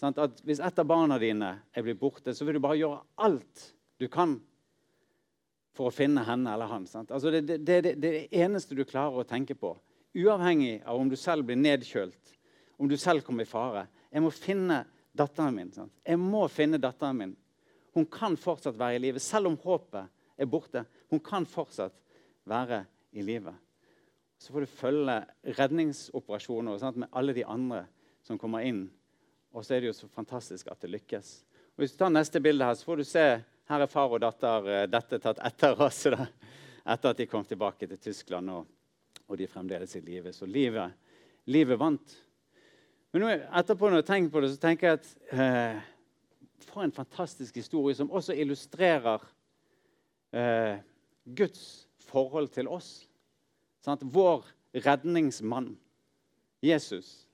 Sånn, 0.00 0.16
at 0.18 0.40
hvis 0.46 0.60
et 0.62 0.80
av 0.82 0.88
barna 0.88 1.18
dine 1.20 1.54
er 1.72 1.84
blitt 1.86 2.00
borte, 2.00 2.34
så 2.34 2.46
vil 2.46 2.58
du 2.58 2.64
bare 2.64 2.80
gjøre 2.80 3.02
alt 3.22 3.68
du 4.02 4.08
kan 4.10 4.36
for 5.76 5.88
å 5.88 5.94
finne 5.94 6.24
henne 6.26 6.52
eller 6.52 6.68
han. 6.68 6.86
Altså 7.02 7.32
det, 7.32 7.44
det, 7.48 7.58
det, 7.64 7.80
det, 7.86 7.94
det 8.02 8.12
eneste 8.42 8.76
du 8.76 8.84
klarer 8.84 9.22
å 9.22 9.28
tenke 9.28 9.56
på, 9.58 9.72
uavhengig 10.18 10.82
av 10.84 11.00
om 11.00 11.08
du 11.08 11.16
selv 11.16 11.46
blir 11.48 11.60
nedkjølt, 11.60 12.34
om 12.76 12.90
du 12.90 12.98
selv 13.00 13.24
kommer 13.24 13.46
i 13.46 13.48
fare. 13.48 13.86
Jeg 14.12 14.24
må 14.24 14.32
finne 14.34 14.82
datteren 15.16 15.56
min. 15.56 15.70
Sant? 15.72 15.94
Jeg 16.04 16.20
må 16.20 16.44
finne 16.52 16.80
datteren 16.82 17.18
min. 17.18 17.32
Hun 17.92 18.06
kan 18.08 18.36
fortsatt 18.40 18.78
være 18.78 18.96
i 18.96 19.02
live, 19.04 19.20
selv 19.20 19.50
om 19.50 19.58
håpet 19.60 20.08
er 20.40 20.48
borte. 20.48 20.84
Hun 21.12 21.20
kan 21.20 21.46
fortsatt 21.48 21.96
være 22.48 22.84
i 23.12 23.24
live. 23.24 23.52
Så 24.38 24.52
får 24.52 24.64
du 24.64 24.74
følge 24.74 25.16
redningsoperasjoner 25.58 26.80
sant, 26.80 26.98
med 26.98 27.12
alle 27.12 27.34
de 27.36 27.44
andre 27.46 27.84
som 28.24 28.40
kommer 28.40 28.64
inn. 28.66 28.86
Og 29.52 29.64
så 29.64 29.76
er 29.76 29.82
det 29.82 29.92
jo 29.92 29.98
så 30.00 30.08
fantastisk 30.10 30.70
at 30.72 30.80
det 30.82 30.90
lykkes. 30.90 31.32
Og 31.76 31.84
hvis 31.84 31.94
du 31.94 32.00
tar 32.00 32.12
neste 32.12 32.40
bilde 32.42 32.66
her, 32.66 32.74
så 32.74 32.88
får 32.88 33.02
du 33.02 33.06
se 33.06 33.26
her 33.70 33.84
er 33.84 33.90
far 33.90 34.10
og 34.10 34.20
datter 34.20 34.66
eh, 34.68 34.88
dette 34.90 35.20
tatt 35.22 35.38
etter 35.46 35.78
oss. 35.80 36.06
Etter 36.08 37.12
at 37.12 37.20
de 37.20 37.28
kom 37.30 37.44
tilbake 37.46 37.86
til 37.86 38.00
Tyskland, 38.02 38.50
og, 38.50 38.66
og 39.28 39.38
de 39.38 39.46
fremdeles 39.46 39.94
i 39.96 40.02
live. 40.02 40.32
Så 40.34 40.48
livet, 40.50 40.96
livet 41.46 41.78
vant. 41.78 42.16
Men 43.12 43.22
nå, 43.22 43.30
etterpå 43.60 43.90
når 43.90 44.02
jeg 44.02 44.08
tenker 44.08 44.34
på 44.34 44.42
det, 44.42 44.50
så 44.54 44.60
tenker 44.60 44.88
jeg 44.88 44.98
at 44.98 45.36
eh, 45.36 45.91
For 46.68 46.84
en 46.84 46.94
fantastisk 46.94 47.56
historie 47.60 47.96
som 47.98 48.10
også 48.10 48.36
illustrerer 48.38 49.24
eh, 50.32 50.78
Guds 51.24 51.88
forhold 52.06 52.48
til 52.54 52.68
oss. 52.68 53.08
Sant? 53.82 54.02
Vår 54.02 54.46
redningsmann, 54.74 55.74
Jesus. 56.62 57.26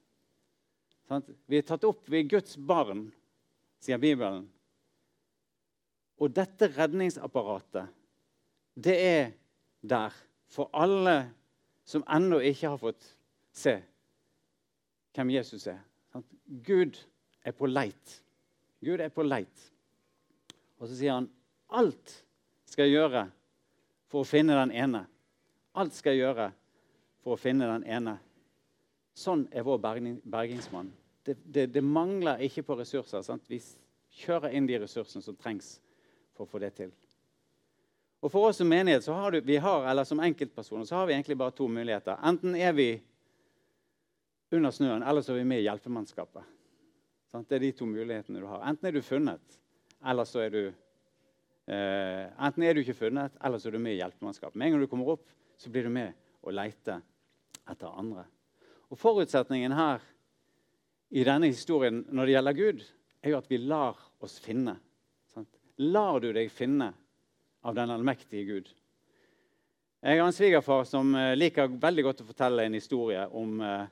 Sant? 1.09 1.29
Vi 1.47 1.61
er 1.61 1.67
tatt 1.67 1.87
opp, 1.89 2.07
vi 2.09 2.23
er 2.23 2.31
Guds 2.31 2.57
barn, 2.57 3.09
sier 3.83 4.01
Bibelen. 4.01 4.47
Og 6.19 6.33
dette 6.35 6.71
redningsapparatet, 6.75 7.87
det 8.75 8.97
er 8.97 9.29
der 9.81 10.15
for 10.51 10.71
alle 10.73 11.29
som 11.89 12.05
ennå 12.11 12.41
ikke 12.45 12.73
har 12.73 12.81
fått 12.81 13.05
se 13.55 13.79
hvem 15.17 15.31
Jesus 15.35 15.67
er. 15.71 15.81
Sant? 16.13 16.27
Gud 16.67 16.99
er 17.45 17.55
på 17.57 17.69
leit. 17.71 18.19
Gud 18.85 19.01
er 19.01 19.11
på 19.13 19.25
leit. 19.27 19.65
Og 20.79 20.87
så 20.87 20.95
sier 20.95 21.17
han 21.17 21.29
alt 21.69 22.15
skal 22.69 22.87
jeg 22.87 22.99
gjøre 22.99 23.25
for 24.09 24.23
å 24.23 24.29
finne 24.29 24.57
den 24.57 24.73
ene. 24.73 25.03
Alt 25.79 25.97
skal 25.97 26.15
jeg 26.15 26.25
gjøre 26.27 26.49
for 27.25 27.35
å 27.35 27.41
finne 27.41 27.69
den 27.69 27.85
ene. 27.89 28.17
Sånn 29.19 29.47
er 29.51 29.67
vår 29.67 29.81
bergingsmann. 29.83 30.93
Det, 31.27 31.35
det, 31.45 31.67
det 31.75 31.83
mangler 31.85 32.41
ikke 32.47 32.65
på 32.65 32.79
ressurser. 32.79 33.25
Sant? 33.27 33.45
Vi 33.51 33.59
kjører 34.23 34.55
inn 34.55 34.69
de 34.69 34.79
ressursene 34.81 35.25
som 35.25 35.37
trengs 35.37 35.77
for 36.37 36.47
å 36.47 36.51
få 36.51 36.63
det 36.63 36.73
til. 36.79 36.95
Og 38.19 38.33
For 38.33 38.49
oss 38.49 38.59
som 38.59 38.71
menighet 38.71 39.05
så 39.05 39.15
har 39.15 39.35
du, 39.35 39.41
vi 39.47 39.59
har, 39.63 39.85
eller 39.91 40.07
som 40.07 40.23
enkeltpersoner 40.25 40.89
så 40.89 40.97
har 40.99 41.07
vi 41.07 41.15
egentlig 41.15 41.37
bare 41.39 41.55
to 41.55 41.69
muligheter. 41.71 42.19
Enten 42.27 42.57
er 42.59 42.73
vi 42.75 42.89
under 44.51 44.73
snøen, 44.75 45.05
eller 45.07 45.23
så 45.23 45.35
er 45.35 45.43
vi 45.43 45.51
med 45.53 45.61
i 45.63 45.67
hjelpemannskapet. 45.69 46.58
Det 47.29 47.59
er 47.59 47.61
de 47.67 47.73
to 47.77 47.87
mulighetene 47.89 48.41
du 48.41 48.47
har. 48.49 48.63
Enten 48.71 48.89
er 48.89 48.95
du 48.97 49.03
funnet, 49.05 49.59
eller 50.01 50.29
så 50.29 50.41
er 50.47 50.55
du 50.55 50.63
eh, 50.65 52.25
Enten 52.33 52.65
er 52.65 52.75
du 52.75 52.81
ikke 52.81 52.97
funnet, 52.97 53.35
eller 53.45 53.61
så 53.61 53.69
er 53.69 53.77
du 53.77 53.83
med 53.85 53.97
i 53.97 54.01
hjelpemannskapet. 54.01 54.57
Med 54.57 54.69
en 54.69 54.77
gang 54.77 54.87
du 54.87 54.91
kommer 54.91 55.13
opp, 55.17 55.27
så 55.61 55.71
blir 55.73 55.85
du 55.85 55.93
med 55.93 56.17
og 56.41 56.55
leter 56.57 57.03
etter 57.69 58.01
andre. 58.01 58.25
Og 58.89 58.97
Forutsetningen 58.97 59.75
her 59.77 60.01
i 61.13 61.25
denne 61.27 61.51
historien 61.53 62.01
når 62.09 62.29
det 62.29 62.37
gjelder 62.37 62.57
Gud, 62.57 62.83
er 63.21 63.35
jo 63.35 63.41
at 63.43 63.51
vi 63.51 63.61
lar 63.61 64.01
oss 64.25 64.39
finne. 64.41 64.79
Sant? 65.29 65.51
Lar 65.85 66.23
du 66.25 66.31
deg 66.33 66.53
finne 66.53 66.93
av 67.67 67.77
den 67.77 67.93
allmektige 67.93 68.49
Gud? 68.49 68.73
Jeg 69.99 70.21
har 70.21 70.31
en 70.31 70.33
svigerfar 70.37 70.85
som 70.87 71.13
eh, 71.19 71.35
liker 71.37 71.77
veldig 71.77 72.07
godt 72.07 72.25
å 72.25 72.29
fortelle 72.29 72.65
en 72.65 72.77
historie 72.79 73.25
om 73.37 73.59
eh, 73.61 73.89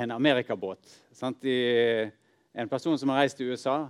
en 0.00 0.14
amerikabåt. 0.14 0.86
Sant? 1.12 1.42
En 2.52 2.68
person 2.68 2.98
som 2.98 3.12
har 3.12 3.22
reist 3.22 3.38
til 3.40 3.52
USA, 3.52 3.86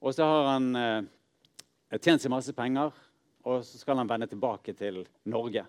og 0.00 0.14
så 0.14 0.24
har 0.24 0.50
han 0.54 0.68
eh, 0.78 1.98
tjent 1.98 2.22
seg 2.22 2.32
masse 2.32 2.54
penger, 2.56 2.92
og 3.48 3.64
så 3.64 3.80
skal 3.80 4.00
han 4.00 4.08
vende 4.08 4.28
tilbake 4.30 4.74
til 4.76 5.02
Norge. 5.28 5.64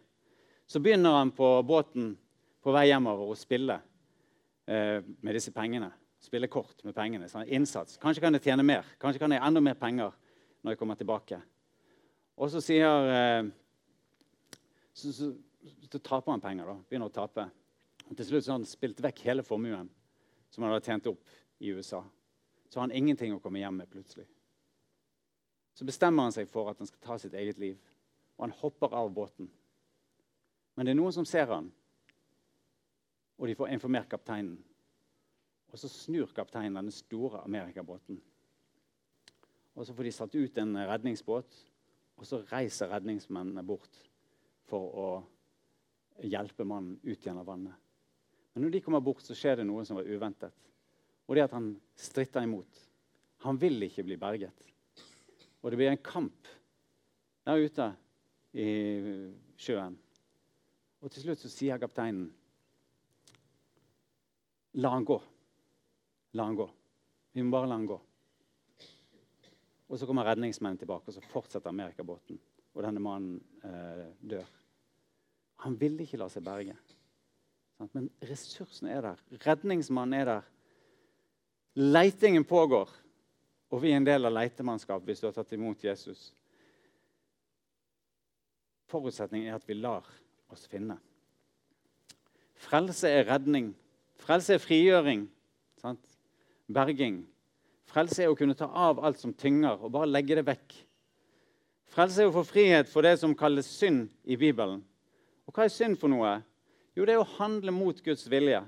Så 0.69 0.81
begynner 0.83 1.17
han 1.17 1.31
på 1.35 1.47
båten 1.65 2.13
på 2.63 2.73
vei 2.75 2.89
hjemover 2.89 3.31
å 3.31 3.37
spille 3.39 3.79
eh, 4.69 4.99
med 5.01 5.35
disse 5.35 5.53
pengene. 5.55 5.89
Spille 6.19 6.49
kort 6.51 6.83
med 6.83 6.95
pengene. 6.95 7.29
Sånn 7.31 7.47
innsats. 7.47 7.97
Kanskje 8.01 8.25
kan 8.25 8.35
jeg 8.35 8.43
tjene 8.49 8.65
mer. 8.67 8.87
Kanskje 8.99 9.23
kan 9.23 9.33
jeg 9.33 9.41
enda 9.45 9.63
mer 9.63 9.79
penger 9.79 10.11
når 10.61 10.75
jeg 10.75 10.81
kommer 10.81 10.99
tilbake. 10.99 11.39
Og 12.39 12.51
så 12.51 12.61
sier 12.63 13.09
eh, 13.15 13.49
så, 14.93 15.13
så, 15.15 15.31
så, 15.87 15.97
taper 15.97 16.35
han 16.35 16.43
penger. 16.43 16.69
da, 16.69 16.77
Begynner 16.91 17.09
å 17.09 17.15
tape. 17.15 17.47
Og 18.09 18.15
til 18.17 18.27
slutt 18.27 18.45
så 18.45 18.53
har 18.53 18.59
han 18.59 18.67
spilt 18.67 19.01
vekk 19.03 19.23
hele 19.29 19.45
formuen 19.47 19.89
som 20.51 20.65
han 20.65 20.73
hadde 20.73 20.85
tjent 20.91 21.09
opp 21.11 21.39
i 21.63 21.71
USA. 21.73 22.03
Så 22.69 22.79
har 22.79 22.87
han 22.87 22.95
ingenting 22.95 23.33
å 23.33 23.41
komme 23.41 23.61
hjem 23.61 23.81
med 23.81 23.89
plutselig. 23.89 24.27
Så 25.73 25.85
bestemmer 25.87 26.27
han 26.27 26.35
seg 26.35 26.49
for 26.51 26.69
at 26.69 26.81
han 26.81 26.89
skal 26.89 27.01
ta 27.01 27.17
sitt 27.17 27.33
eget 27.33 27.59
liv. 27.61 27.77
Og 28.37 28.45
han 28.45 28.55
hopper 28.61 28.93
av 28.95 29.11
båten. 29.13 29.49
Men 30.75 30.85
det 30.85 30.93
er 30.93 30.99
noen 30.99 31.15
som 31.15 31.27
ser 31.27 31.49
han, 31.51 31.71
og 33.39 33.47
de 33.47 33.55
får 33.55 33.71
informert 33.73 34.09
kapteinen. 34.11 34.57
Og 35.71 35.79
så 35.79 35.89
snur 35.91 36.31
kapteinen 36.35 36.79
den 36.79 36.93
store 36.93 37.41
amerikabåten. 37.45 38.19
Og 39.75 39.87
så 39.87 39.95
får 39.95 40.07
de 40.07 40.13
satt 40.15 40.35
ut 40.35 40.57
en 40.59 40.79
redningsbåt, 40.89 41.57
og 42.19 42.27
så 42.27 42.41
reiser 42.51 42.91
redningsmennene 42.91 43.63
bort 43.63 44.01
for 44.67 44.95
å 45.03 45.09
hjelpe 46.27 46.67
mannen 46.67 46.97
ut 47.03 47.25
gjennom 47.25 47.47
vannet. 47.47 47.75
Men 48.53 48.65
når 48.65 48.75
de 48.75 48.81
kommer 48.83 49.03
bort, 49.03 49.23
så 49.23 49.37
skjer 49.37 49.61
det 49.61 49.67
noe 49.69 49.85
som 49.87 49.95
var 49.99 50.09
uventet. 50.09 50.55
Og 51.29 51.37
det 51.37 51.43
er 51.43 51.47
at 51.51 51.53
han 51.53 51.69
stritter 51.93 52.41
imot. 52.41 52.79
Han 53.45 53.59
vil 53.61 53.85
ikke 53.85 54.03
bli 54.03 54.17
berget. 54.17 54.65
Og 55.61 55.69
det 55.69 55.77
blir 55.77 55.91
en 55.91 56.01
kamp 56.01 56.49
der 57.45 57.61
ute 57.61 57.87
i 58.57 58.67
sjøen. 59.61 59.95
Og 60.99 61.13
til 61.13 61.27
slutt 61.27 61.43
så 61.43 61.51
sier 61.53 61.79
kapteinen 61.79 62.27
La 64.81 64.91
han 64.93 65.05
gå. 65.05 65.17
La 66.37 66.45
han 66.45 66.57
gå. 66.57 66.67
Vi 67.33 67.45
må 67.45 67.53
bare 67.53 67.69
la 67.69 67.77
han 67.77 67.87
gå. 67.89 67.97
Og 69.89 69.97
så 69.97 70.05
kommer 70.05 70.27
redningsmennene 70.27 70.81
tilbake, 70.81 71.09
og 71.09 71.15
så 71.15 71.23
fortsetter 71.31 71.71
Amerikabåten. 71.71 72.37
Og 72.75 72.85
denne 72.85 73.01
mannen 73.01 73.39
eh, 73.65 74.05
dør. 74.33 74.45
Han 75.65 75.77
ville 75.81 76.05
ikke 76.05 76.19
la 76.21 76.27
seg 76.29 76.45
berge. 76.45 76.75
Men 77.95 78.09
ressursene 78.29 78.93
er 78.93 79.07
der. 79.07 79.23
Redningsmannen 79.45 80.19
er 80.19 80.29
der. 80.29 80.49
Leitingen 81.75 82.43
pågår. 82.43 82.89
Og 83.69 83.83
vi 83.83 83.91
er 83.91 83.99
en 83.99 84.07
del 84.07 84.25
av 84.25 84.33
leitemannskapet 84.33 85.05
hvis 85.05 85.21
du 85.21 85.27
har 85.29 85.35
tatt 85.35 85.51
imot 85.53 85.83
Jesus. 85.85 86.31
Forutsetningen 88.89 89.51
er 89.51 89.59
at 89.59 89.67
vi 89.69 89.77
lar 89.77 90.07
oss 90.49 90.65
finne. 90.69 90.97
Frelse 92.59 93.11
er 93.13 93.27
redning. 93.29 93.71
Frelse 94.19 94.55
er 94.57 94.63
frigjøring. 94.63 95.27
Sant? 95.79 96.01
Berging. 96.65 97.21
Frelse 97.89 98.25
er 98.25 98.33
å 98.33 98.37
kunne 98.37 98.57
ta 98.57 98.67
av 98.67 98.99
alt 99.05 99.21
som 99.21 99.33
tynger, 99.33 99.79
og 99.79 99.93
bare 99.93 100.09
legge 100.09 100.37
det 100.37 100.45
vekk. 100.49 100.75
Frelse 101.89 102.21
er 102.21 102.29
å 102.29 102.35
få 102.35 102.43
frihet 102.45 102.89
for 102.89 103.05
det 103.05 103.15
som 103.21 103.33
kalles 103.37 103.69
synd 103.69 104.09
i 104.25 104.37
Bibelen. 104.37 104.81
Og 105.49 105.55
hva 105.55 105.65
er 105.65 105.73
synd 105.73 105.97
for 105.97 106.11
noe? 106.11 106.35
Jo, 106.97 107.05
det 107.05 107.15
er 107.15 107.21
å 107.21 107.31
handle 107.37 107.73
mot 107.73 107.97
Guds 108.05 108.27
vilje. 108.29 108.61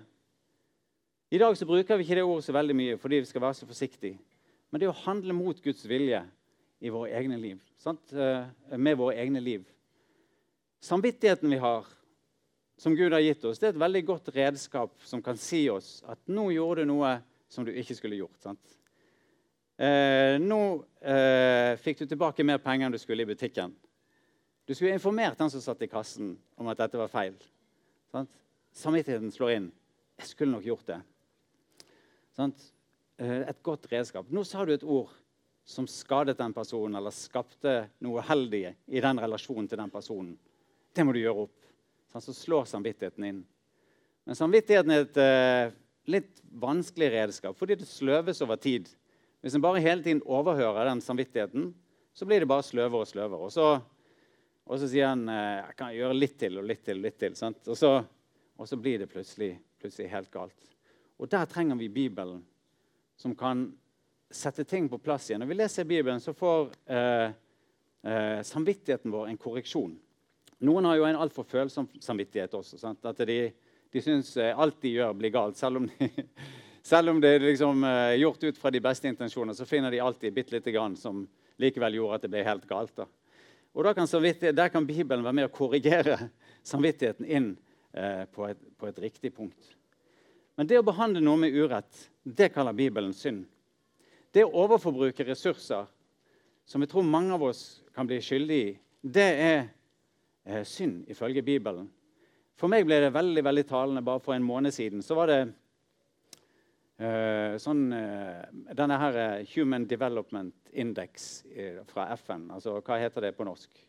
I 1.32 1.39
dag 1.39 1.56
så 1.58 1.65
bruker 1.65 1.96
vi 1.96 2.04
ikke 2.04 2.17
det 2.20 2.24
ordet 2.28 2.44
så 2.44 2.52
veldig 2.52 2.74
mye 2.76 2.98
fordi 3.00 3.22
vi 3.24 3.28
skal 3.30 3.41
være 3.46 3.56
så 3.62 3.67
forsiktige. 3.67 4.17
Men 4.67 4.82
det 4.82 4.88
er 4.88 4.91
å 4.91 5.04
handle 5.06 5.32
mot 5.36 5.62
Guds 5.63 5.86
vilje 5.88 6.20
i 6.84 6.89
våre 6.91 7.13
egne 7.15 7.38
liv. 7.39 7.62
Sant? 7.80 8.12
Eh, 8.12 8.50
med 8.76 8.98
våre 9.00 9.15
egne 9.22 9.39
liv. 9.39 9.63
Samvittigheten 10.84 11.52
vi 11.54 11.60
har, 11.62 11.88
som 12.76 12.96
Gud 12.98 13.13
har 13.15 13.24
gitt 13.24 13.46
oss, 13.48 13.62
det 13.62 13.70
er 13.70 13.76
et 13.76 13.80
veldig 13.80 14.02
godt 14.10 14.28
redskap 14.36 15.06
som 15.08 15.22
kan 15.24 15.39
si 15.39 15.62
oss 15.72 16.02
at 16.10 16.20
nå 16.28 16.50
gjorde 16.52 16.84
du 16.84 16.91
noe 16.91 17.13
som 17.52 17.63
du 17.63 17.72
ikke 17.72 17.96
skulle 17.96 18.20
gjort. 18.20 18.36
sant? 18.44 18.76
Eh, 19.80 20.36
nå 20.41 20.60
eh, 21.00 21.78
fikk 21.80 22.04
du 22.04 22.10
tilbake 22.10 22.44
mer 22.44 22.60
penger 22.60 22.89
enn 22.89 22.98
du 22.98 23.00
skulle 23.00 23.24
i 23.24 23.30
butikken. 23.30 23.72
Du 24.67 24.76
skulle 24.76 24.98
informert 24.98 25.39
den 25.39 25.54
som 25.54 25.63
satt 25.63 25.88
i 25.88 25.89
kassen, 25.91 26.36
om 26.60 26.67
at 26.67 26.84
dette 26.84 27.00
var 27.00 27.12
feil. 27.13 27.39
Sant? 28.12 28.36
Samvittigheten 28.76 29.32
slår 29.32 29.56
inn. 29.56 29.72
Jeg 30.20 30.34
skulle 30.34 30.58
nok 30.58 30.67
gjort 30.67 30.91
det. 30.91 31.00
Sant? 32.36 32.63
Eh, 33.17 33.41
et 33.50 33.63
godt 33.63 33.89
redskap. 33.91 34.30
Nå 34.32 34.44
sa 34.48 34.65
du 34.65 34.74
et 34.74 34.86
ord 34.86 35.12
som 35.67 35.88
skadet 35.88 36.38
den 36.39 36.54
personen, 36.54 36.96
eller 36.98 37.13
skapte 37.13 37.86
noe 38.04 38.24
uheldig 38.24 38.65
i 38.88 39.04
den 39.04 39.22
relasjonen 39.22 39.70
til 39.70 39.80
den 39.80 39.94
personen. 39.94 40.34
Det 40.91 41.06
må 41.06 41.13
du 41.15 41.22
gjøre 41.22 41.46
opp. 41.48 41.58
Sant? 42.12 42.26
så 42.26 42.36
slår 42.36 42.67
samvittigheten 42.67 43.28
inn. 43.28 43.44
Men 44.28 44.38
samvittigheten 44.38 44.94
er 44.94 45.06
et 45.06 45.20
eh, 45.22 45.78
litt 46.12 46.41
vanskelig 46.62 47.12
redskap 47.13 47.58
fordi 47.58 47.80
det 47.80 47.89
sløves 47.89 48.41
over 48.44 48.60
tid. 48.62 48.89
Hvis 49.41 49.56
en 49.58 49.63
bare 49.63 49.82
hele 49.82 50.04
tiden 50.06 50.22
overhører 50.26 50.89
den 50.89 51.02
samvittigheten, 51.02 51.72
så 52.13 52.28
blir 52.28 52.44
det 52.44 52.50
bare 52.52 52.65
sløvere 52.65 53.06
og 53.06 53.10
sløvere. 53.10 53.48
Og 53.48 53.54
så, 53.54 53.67
og 54.67 54.82
så 54.82 54.89
sier 54.91 55.13
han 55.13 55.24
eh, 55.32 55.62
jeg 55.62 55.78
kan 55.80 55.96
gjøre 55.96 56.17
litt 56.17 56.38
til 56.41 56.60
og 56.62 56.67
litt 56.67 56.84
til. 56.86 57.02
litt 57.02 57.17
til, 57.22 57.38
og 57.38 57.78
så, 57.78 57.94
og, 58.58 58.67
så, 58.67 58.78
blir 58.78 59.02
det 59.02 59.10
plutselig, 59.10 59.56
plutselig, 59.82 60.12
helt 60.12 60.32
galt. 60.34 60.70
Og 61.22 61.30
der 61.30 61.46
trenger 61.46 61.78
vi 61.78 61.90
Bibelen, 61.90 62.42
som 63.18 63.36
kan 63.38 63.68
sette 64.32 64.66
ting 64.66 64.88
på 64.90 64.98
plass 64.98 65.30
igjen. 65.30 65.44
Når 65.44 65.52
vi 65.52 65.60
leser 65.60 65.86
Bibelen, 65.86 66.22
så 66.24 66.34
får 66.34 66.72
eh, 66.90 67.34
eh, 68.02 68.40
samvittigheten 68.48 69.14
vår 69.14 69.30
en 69.30 69.38
korreksjon. 69.38 69.94
Noen 70.66 70.88
har 70.90 70.98
jo 70.98 71.06
en 71.06 71.20
altfor 71.22 71.46
følsom 71.50 71.90
samvittighet 72.02 72.54
også. 72.58 72.80
Sant? 72.82 73.06
At 73.06 73.22
de, 73.28 73.38
de 73.94 74.04
syns 74.04 74.34
eh, 74.42 74.58
alt 74.58 74.82
de 74.82 74.96
gjør, 74.96 75.14
blir 75.20 75.34
galt. 75.34 75.60
Selv 75.62 75.82
om 75.82 75.90
de 75.90 76.10
selv 76.82 77.10
om 77.10 77.22
det 77.22 77.36
er 77.36 77.44
liksom, 77.46 77.84
uh, 77.84 78.14
gjort 78.18 78.44
ut 78.44 78.58
fra 78.58 78.72
de 78.74 78.82
beste 78.82 79.08
intensjoner, 79.08 79.54
så 79.54 79.66
finner 79.70 79.92
de 79.92 80.00
alltid 80.02 80.34
bitte 80.34 80.56
lite 80.56 80.72
grann 80.74 80.96
som 80.98 81.28
likevel 81.62 82.00
gjorde 82.00 82.18
at 82.18 82.26
det 82.26 82.32
ble 82.34 82.46
helt 82.46 82.66
galt. 82.70 82.96
Da. 82.98 83.06
Og 83.74 83.86
da 83.86 83.94
kan 83.94 84.08
Der 84.08 84.70
kan 84.70 84.86
Bibelen 84.86 85.24
være 85.24 85.34
med 85.34 85.46
å 85.46 85.54
korrigere 85.54 86.18
samvittigheten 86.64 87.26
inn 87.26 87.58
eh, 87.94 88.26
på, 88.26 88.48
et, 88.48 88.58
på, 88.78 88.88
et, 88.88 89.00
riktig 89.00 89.34
punkt. 89.34 89.78
Men 90.60 90.68
det 90.68 90.80
å 90.82 90.86
behandle 90.86 91.24
noe 91.24 91.40
med 91.42 91.56
urett, 91.56 92.10
det 92.24 92.52
kaller 92.54 92.76
Bibelen 92.78 93.14
synd. 93.16 93.46
Det 94.32 94.44
å 94.46 94.54
overforbruke 94.64 95.26
ressurser, 95.28 95.88
som 96.66 96.84
jeg 96.84 96.92
tror 96.92 97.08
mange 97.08 97.34
av 97.36 97.44
oss 97.50 97.82
kan 97.96 98.08
bli 98.08 98.20
skyldige 98.24 98.68
i, 98.72 98.76
det 99.02 99.30
er 99.44 99.58
uh, 99.66 100.62
synd 100.68 101.10
ifølge 101.12 101.44
Bibelen. 101.44 101.90
For 102.60 102.72
meg 102.72 102.86
ble 102.86 103.00
det 103.02 103.16
veldig 103.16 103.44
veldig 103.48 103.66
talende 103.68 104.06
bare 104.06 104.22
for 104.24 104.36
en 104.36 104.46
måned 104.46 104.76
siden. 104.76 105.02
Så 105.04 105.18
var 105.18 105.32
det 105.32 105.42
Uh, 107.02 107.56
sånn, 107.58 107.88
uh, 107.90 108.44
denne 108.78 108.98
her 109.02 109.16
eh, 109.18 109.48
Human 109.56 109.88
Development 109.90 110.54
Index 110.70 111.40
uh, 111.50 111.80
fra 111.90 112.04
FN, 112.14 112.44
altså 112.54 112.76
hva 112.78 113.00
heter 113.02 113.26
det 113.26 113.32
på 113.34 113.48
norsk? 113.48 113.80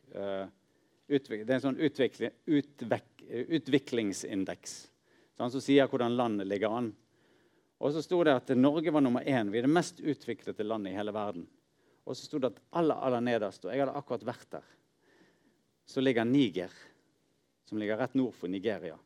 det 1.13 1.29
er 1.29 1.53
en 1.59 1.65
sånn 1.67 1.77
utvikling, 1.85 2.33
utvek, 2.49 3.11
utviklingsindeks 3.59 4.77
som 5.39 5.63
sier 5.63 5.89
hvordan 5.91 6.17
landet 6.17 6.49
ligger 6.49 6.75
an. 6.77 6.93
Og 7.83 7.95
så 7.95 8.03
sto 8.05 8.21
det 8.23 8.35
at 8.37 8.53
Norge 8.55 8.93
var 8.95 9.03
nummer 9.03 9.25
én. 9.27 9.51
Vi 9.51 9.59
er 9.59 9.67
det 9.67 9.75
mest 9.75 9.99
utviklede 10.01 10.67
landet 10.67 10.93
i 10.93 10.97
hele 10.97 11.15
verden. 11.15 11.49
Og 12.07 12.17
så 12.17 12.27
sto 12.27 12.39
det 12.39 12.53
at 12.53 12.61
aller, 12.79 12.99
aller 12.99 13.23
nederst, 13.23 13.65
og 13.65 13.73
jeg 13.73 13.83
hadde 13.83 13.97
akkurat 13.99 14.27
vært 14.27 14.49
der, 14.57 14.69
så 15.87 16.03
ligger 16.03 16.27
Niger, 16.27 16.71
som 17.67 17.79
ligger 17.79 17.99
rett 17.99 18.15
nord 18.19 18.35
for 18.39 18.51
Nigeria. 18.51 18.97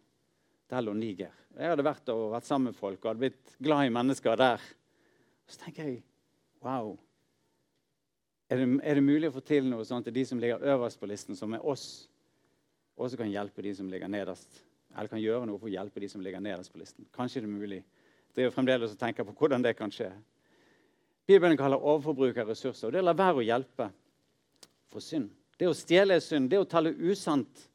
Der 0.68 0.84
lå 0.84 0.92
Niger. 0.96 1.32
Jeg 1.56 1.72
hadde 1.72 1.84
vært 1.86 2.08
og 2.12 2.30
vært 2.34 2.48
sammen 2.48 2.72
med 2.72 2.78
folk 2.78 2.98
og 3.00 3.10
hadde 3.10 3.22
blitt 3.22 3.56
glad 3.62 3.86
i 3.86 3.92
mennesker 3.94 4.38
der. 4.40 4.64
Så 5.46 5.60
tenker 5.62 5.88
jeg 5.88 6.00
wow. 6.64 6.96
Er 8.50 8.60
det, 8.60 8.66
er 8.82 8.98
det 8.98 9.04
mulig 9.04 9.30
å 9.30 9.36
få 9.36 9.42
til 9.46 9.68
noe 9.70 9.86
sånt 9.86 10.06
til 10.06 10.14
de 10.14 10.24
som 10.26 10.40
ligger 10.42 10.64
øverst 10.74 11.00
på 11.00 11.08
listen, 11.10 11.38
som 11.38 11.54
er 11.56 11.64
oss, 11.64 12.06
også 12.96 13.18
kan 13.20 13.30
hjelpe 13.30 13.64
de 13.64 13.72
som 13.76 13.88
ligger 13.90 14.10
nederst? 14.10 14.60
Eller 14.96 15.12
kan 15.12 15.20
gjøre 15.20 15.46
noe 15.46 15.60
for 15.60 15.68
å 15.68 15.74
hjelpe 15.74 16.00
de 16.00 16.08
som 16.08 16.24
ligger 16.24 16.40
nederst 16.40 16.72
på 16.72 16.80
listen? 16.80 17.06
Kanskje 17.14 17.42
det 17.44 17.50
er 17.50 17.52
mulig. 17.52 17.82
Det 18.32 18.42
er 18.42 18.48
jo 18.48 18.54
fremdeles 18.54 18.94
å 18.94 19.00
tenke 19.00 19.24
på 19.24 19.34
hvordan 19.36 19.64
det 19.64 19.76
kan 19.76 19.92
skje. 19.92 20.08
Bibelen 21.26 21.58
kaller 21.58 21.82
overforbruk 21.82 22.38
av 22.40 22.52
ressurser. 22.52 22.88
og 22.88 22.94
Det 22.94 23.02
å 23.02 23.08
la 23.08 23.16
være 23.16 23.42
å 23.42 23.46
hjelpe 23.46 23.90
for 24.92 25.04
synd. 25.04 25.30
Det 25.58 25.68
å 25.68 25.76
stjele 25.76 26.16
er 26.16 26.24
synd. 26.24 26.48
Det 26.52 26.60
å 26.60 26.68
tale 26.68 26.94
usant 26.96 27.66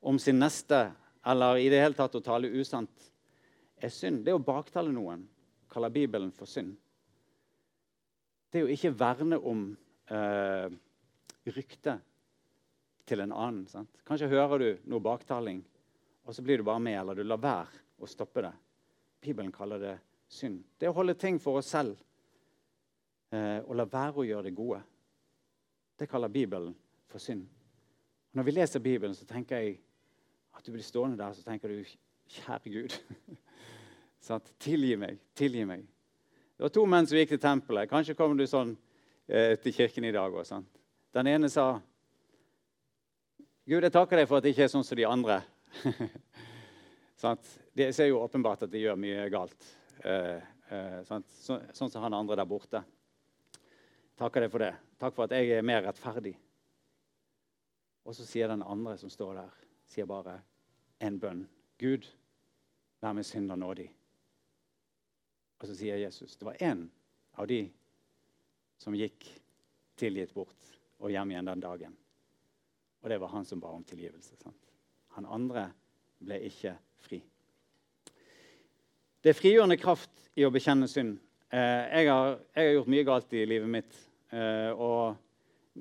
om 0.00 0.18
sin 0.22 0.38
neste 0.40 0.88
eller 1.26 1.58
i 1.58 1.68
det 1.70 1.80
hele 1.82 1.98
tatt 1.98 2.14
å 2.14 2.22
tale 2.22 2.50
usant, 2.54 3.06
er 3.82 3.90
synd. 3.90 4.22
Det 4.24 4.34
å 4.34 4.42
baktale 4.42 4.92
noen 4.94 5.24
kaller 5.72 5.90
Bibelen 5.92 6.30
for 6.34 6.46
synd. 6.46 6.76
Det 8.54 8.62
å 8.62 8.70
ikke 8.70 8.94
verne 8.94 9.38
om 9.42 9.66
eh, 10.06 10.68
ryktet 11.50 12.04
til 13.06 13.22
en 13.24 13.34
annen. 13.34 13.64
Sant? 13.70 13.90
Kanskje 14.06 14.30
hører 14.30 14.62
du 14.62 14.68
noe 14.90 15.02
baktaling, 15.02 15.64
og 16.26 16.34
så 16.34 16.42
blir 16.42 16.58
du 16.58 16.66
bare 16.66 16.82
med, 16.82 16.98
eller 17.00 17.14
du 17.14 17.22
lar 17.22 17.38
være 17.38 17.82
å 18.02 18.08
stoppe 18.10 18.42
det. 18.42 18.52
Bibelen 19.22 19.52
kaller 19.54 19.78
det 19.78 19.94
synd. 20.28 20.58
Det 20.78 20.90
å 20.90 20.96
holde 20.96 21.14
ting 21.14 21.38
for 21.42 21.60
oss 21.60 21.70
selv 21.70 21.94
eh, 23.30 23.62
og 23.62 23.74
la 23.78 23.86
være 23.90 24.22
å 24.22 24.26
gjøre 24.26 24.48
det 24.48 24.56
gode, 24.58 24.80
det 25.96 26.08
kaller 26.10 26.32
Bibelen 26.32 26.74
for 27.08 27.22
synd. 27.22 27.46
når 28.32 28.42
vi 28.42 28.52
leser 28.52 28.80
Bibelen, 28.80 29.14
så 29.14 29.24
tenker 29.24 29.62
jeg 29.62 29.78
at 30.52 30.66
du 30.66 30.72
blir 30.72 30.82
stående 30.82 31.16
der 31.16 31.32
så 31.32 31.42
tenker 31.42 31.68
du 31.68 31.84
Kjære 32.26 32.70
Gud. 32.70 32.94
sånn, 34.26 34.42
tilgi 34.58 34.96
meg. 34.98 35.20
Tilgi 35.38 35.64
meg. 35.64 35.84
Det 36.56 36.64
var 36.64 36.72
to 36.74 36.82
menn 36.90 37.06
som 37.06 37.18
gikk 37.20 37.36
til 37.36 37.40
tempelet. 37.40 37.88
Kanskje 37.88 38.16
kommer 38.18 38.36
du 38.36 38.48
sånn 38.50 38.72
eh, 39.28 39.54
til 39.62 39.74
kirken 39.76 40.08
i 40.08 40.12
dag 40.12 40.34
òg. 40.34 40.64
Den 41.14 41.30
ene 41.30 41.50
sa 41.52 41.76
Gud, 43.66 43.82
jeg 43.82 43.92
takker 43.94 44.18
deg 44.18 44.28
for 44.28 44.38
at 44.38 44.46
det 44.46 44.54
ikke 44.54 44.66
er 44.66 44.72
sånn 44.74 44.84
som 44.86 44.98
de 44.98 45.06
andre. 45.06 45.40
sånn, 47.22 47.40
er 47.76 48.08
jo 48.08 48.22
åpenbart 48.22 48.66
at 48.66 48.72
de 48.72 48.82
gjør 48.82 48.98
mye 49.00 49.28
galt. 49.32 49.68
Sånn, 51.06 51.24
så, 51.38 51.60
sånn 51.76 51.92
som 51.92 52.04
han 52.04 52.16
andre 52.16 52.38
der 52.40 52.48
borte. 52.48 52.82
Takker 54.16 54.46
deg 54.46 54.52
for 54.52 54.64
det. 54.64 54.72
Takk 55.00 55.14
for 55.14 55.26
at 55.26 55.36
jeg 55.36 55.58
er 55.58 55.66
mer 55.66 55.84
rettferdig. 55.84 56.34
Og 58.06 58.14
så 58.16 58.24
sier 58.26 58.48
den 58.48 58.64
andre 58.64 58.96
som 59.00 59.10
står 59.12 59.34
der 59.40 59.56
sier 59.90 60.08
bare 60.08 60.38
en 61.04 61.18
bønn. 61.20 61.44
Gud, 61.78 62.06
vær 63.02 63.16
med 63.16 63.26
synder 63.28 63.58
nådig. 63.60 63.88
Og 65.60 65.68
så 65.68 65.76
sier 65.76 66.00
Jesus 66.00 66.36
det 66.36 66.48
var 66.48 66.62
én 66.62 66.86
av 67.36 67.48
de 67.50 67.64
som 68.80 68.96
gikk 68.96 69.28
tilgitt 69.96 70.34
bort 70.36 70.72
og 71.00 71.12
hjem 71.12 71.32
igjen 71.32 71.50
den 71.50 71.64
dagen. 71.64 71.96
Og 73.02 73.10
det 73.12 73.20
var 73.20 73.32
han 73.32 73.44
som 73.44 73.60
ba 73.60 73.72
om 73.72 73.84
tilgivelse. 73.84 74.36
Sant? 74.40 74.65
Han 75.16 75.28
andre 75.32 75.70
ble 76.20 76.36
ikke 76.44 76.74
fri. 77.00 77.22
Det 79.24 79.32
er 79.32 79.38
frigjørende 79.38 79.78
kraft 79.80 80.12
i 80.36 80.44
å 80.44 80.52
bekjenne 80.52 80.88
synd. 80.90 81.16
Eh, 81.48 81.84
jeg, 82.02 82.10
har, 82.10 82.36
jeg, 82.52 82.60
har, 82.60 82.74
gjort 82.76 82.90
mye 82.92 83.06
galt 83.06 83.32
i 83.32 83.46
livet 83.48 83.70
mitt. 83.70 83.96
Eh, 84.34 84.70
og 84.76 85.16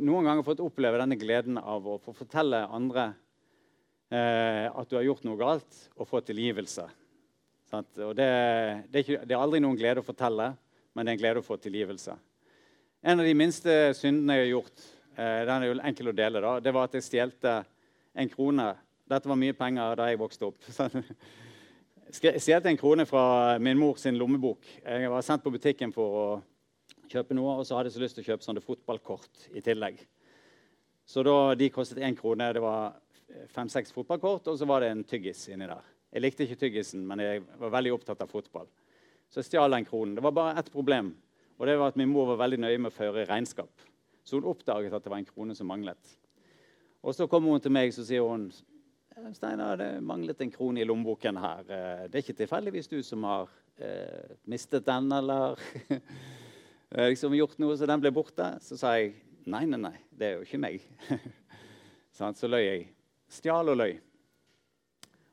noen 0.06 0.28
ganger 0.30 0.46
fått 0.48 0.64
oppleve 0.64 1.02
denne 1.02 1.18
gleden 1.20 1.60
av 1.60 1.88
å 1.88 1.98
få 2.02 2.14
fortelle 2.16 2.64
andre 2.78 3.10
eh, 4.14 4.70
at 4.70 4.88
du 4.88 4.96
har 4.96 5.08
gjort 5.08 5.28
noe 5.28 5.40
galt, 5.40 5.82
og 6.00 6.08
fått 6.10 6.30
tilgivelse. 6.32 6.88
Og 7.76 8.14
det, 8.16 8.30
det, 8.88 8.96
er 8.96 9.02
ikke, 9.02 9.22
det, 9.26 9.34
er 9.36 9.42
aldri 9.42 9.60
noen 9.60 9.76
glede 9.76 10.00
å 10.00 10.08
fortelle, 10.08 10.54
men 10.96 11.04
det 11.04 11.12
er 11.12 11.18
en 11.18 11.24
glede 11.26 11.42
å 11.42 11.48
få 11.48 11.58
tilgivelse. 11.60 12.16
En 13.04 13.20
av 13.20 13.28
de 13.28 13.36
minste 13.36 13.74
syndene 14.00 14.38
jeg 14.38 14.46
har 14.46 14.52
gjort, 14.54 14.86
den 15.16 15.56
er 15.56 15.68
jo 15.68 15.76
enkel 15.90 16.12
å 16.12 16.16
dele, 16.16 16.42
da, 16.44 16.54
det 16.64 16.72
var 16.76 16.88
at 16.88 16.96
jeg 16.96 17.04
stjelte 17.04 17.58
en 18.16 18.32
krone. 18.32 18.70
Dette 19.06 19.30
var 19.30 19.38
mye 19.38 19.54
penger 19.54 20.00
da 20.00 20.08
jeg 20.10 20.18
vokste 20.18 20.48
opp. 20.48 20.58
Stjelte 22.16 22.72
en 22.72 22.80
krone 22.80 23.06
fra 23.06 23.58
min 23.62 23.78
mor 23.78 24.00
sin 24.02 24.18
lommebok. 24.18 24.66
Jeg 24.82 25.12
var 25.14 25.26
sendt 25.26 25.44
på 25.46 25.54
butikken 25.54 25.94
for 25.94 26.18
å 26.18 26.26
kjøpe 27.12 27.38
noe, 27.38 27.60
og 27.60 27.68
så 27.68 27.78
hadde 27.78 27.92
jeg 27.92 28.00
så 28.00 28.02
lyst 28.02 28.18
til 28.18 28.26
å 28.26 28.30
kjøpe 28.32 28.48
sånne 28.48 28.64
fotballkort 28.66 29.50
i 29.54 29.62
tillegg. 29.66 30.02
Så 31.06 31.22
da, 31.26 31.54
De 31.54 31.70
kostet 31.70 32.02
én 32.02 32.18
krone. 32.18 32.50
Det 32.54 32.64
var 32.66 32.98
fem-seks 33.54 33.94
fotballkort, 33.94 34.50
og 34.50 34.58
så 34.58 34.66
var 34.66 34.82
det 34.82 34.90
en 34.94 35.06
tyggis 35.06 35.48
inni 35.54 35.70
der. 35.70 35.86
Jeg 36.16 36.26
likte 36.26 36.46
ikke 36.48 36.62
tyggisen, 36.66 37.06
men 37.06 37.22
jeg 37.22 37.46
var 37.62 37.78
veldig 37.78 37.94
opptatt 37.94 38.26
av 38.26 38.32
fotball. 38.32 38.70
Så 39.30 39.44
jeg 39.44 39.52
stjal 39.52 39.74
den 39.74 39.86
kronen. 39.86 40.18
Det 40.18 40.26
var 40.26 40.34
bare 40.34 40.58
ett 40.58 40.72
problem, 40.74 41.14
og 41.60 41.68
det 41.70 41.78
var 41.78 41.94
at 41.94 41.98
min 42.00 42.10
mor 42.10 42.32
var 42.34 42.42
veldig 42.46 42.64
nøye 42.66 42.82
med 42.82 42.94
å 42.94 42.98
føre 42.98 43.30
regnskap. 43.30 43.86
Så 44.26 44.40
hun 44.40 44.50
oppdaget 44.50 44.94
at 44.94 45.06
det 45.06 45.14
var 45.14 45.22
en 45.22 45.30
krone 45.30 45.54
som 45.58 45.70
manglet. 45.70 46.16
Og 47.06 47.14
så 47.14 47.28
kommer 47.30 47.54
hun 47.54 47.62
til 47.62 47.74
meg 47.76 47.94
så 47.94 48.06
sier 48.08 48.26
hun, 48.26 48.48
Steinar, 49.16 49.78
det 49.80 50.02
manglet 50.04 50.42
en 50.44 50.52
krone 50.52 50.82
i 50.82 50.86
lommeboken 50.86 51.38
her. 51.40 51.62
Eh, 51.72 52.02
det 52.10 52.18
er 52.18 52.24
ikke 52.24 52.40
tilfeldigvis 52.42 52.90
du 52.92 52.98
som 53.04 53.24
har 53.24 53.52
eh, 53.80 54.34
mistet 54.52 54.84
den, 54.86 55.08
eller 55.16 55.56
liksom 57.10 57.36
gjort 57.38 57.56
noe 57.64 57.78
så 57.80 57.88
den 57.88 58.04
ble 58.04 58.12
borte? 58.12 58.50
Så 58.60 58.76
sa 58.80 58.98
jeg 59.00 59.14
nei, 59.48 59.64
nei, 59.72 59.80
nei, 59.80 59.94
det 60.12 60.28
er 60.28 60.36
jo 60.36 60.44
ikke 60.44 60.60
meg. 60.60 60.84
så 62.18 62.52
løy 62.52 62.66
jeg 62.66 62.84
stjal 63.32 63.72
og 63.72 63.80
løy. 63.80 63.96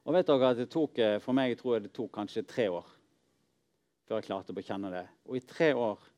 Og 0.07 0.16
vet 0.16 0.31
dere 0.31 0.53
at 0.53 0.62
det 0.62 0.68
tok, 0.71 1.03
eh, 1.03 1.18
For 1.23 1.35
meg 1.35 1.57
tror 1.59 1.77
jeg 1.77 1.88
det 1.88 1.95
tok 1.99 2.14
kanskje 2.14 2.47
tre 2.47 2.68
år 2.71 2.87
før 4.07 4.18
jeg 4.18 4.29
klarte 4.29 4.55
å 4.55 4.57
bekjenne 4.57 4.90
det. 4.92 5.05
Og 5.27 5.38
i 5.38 5.45
tre 5.47 5.73
år 5.75 6.09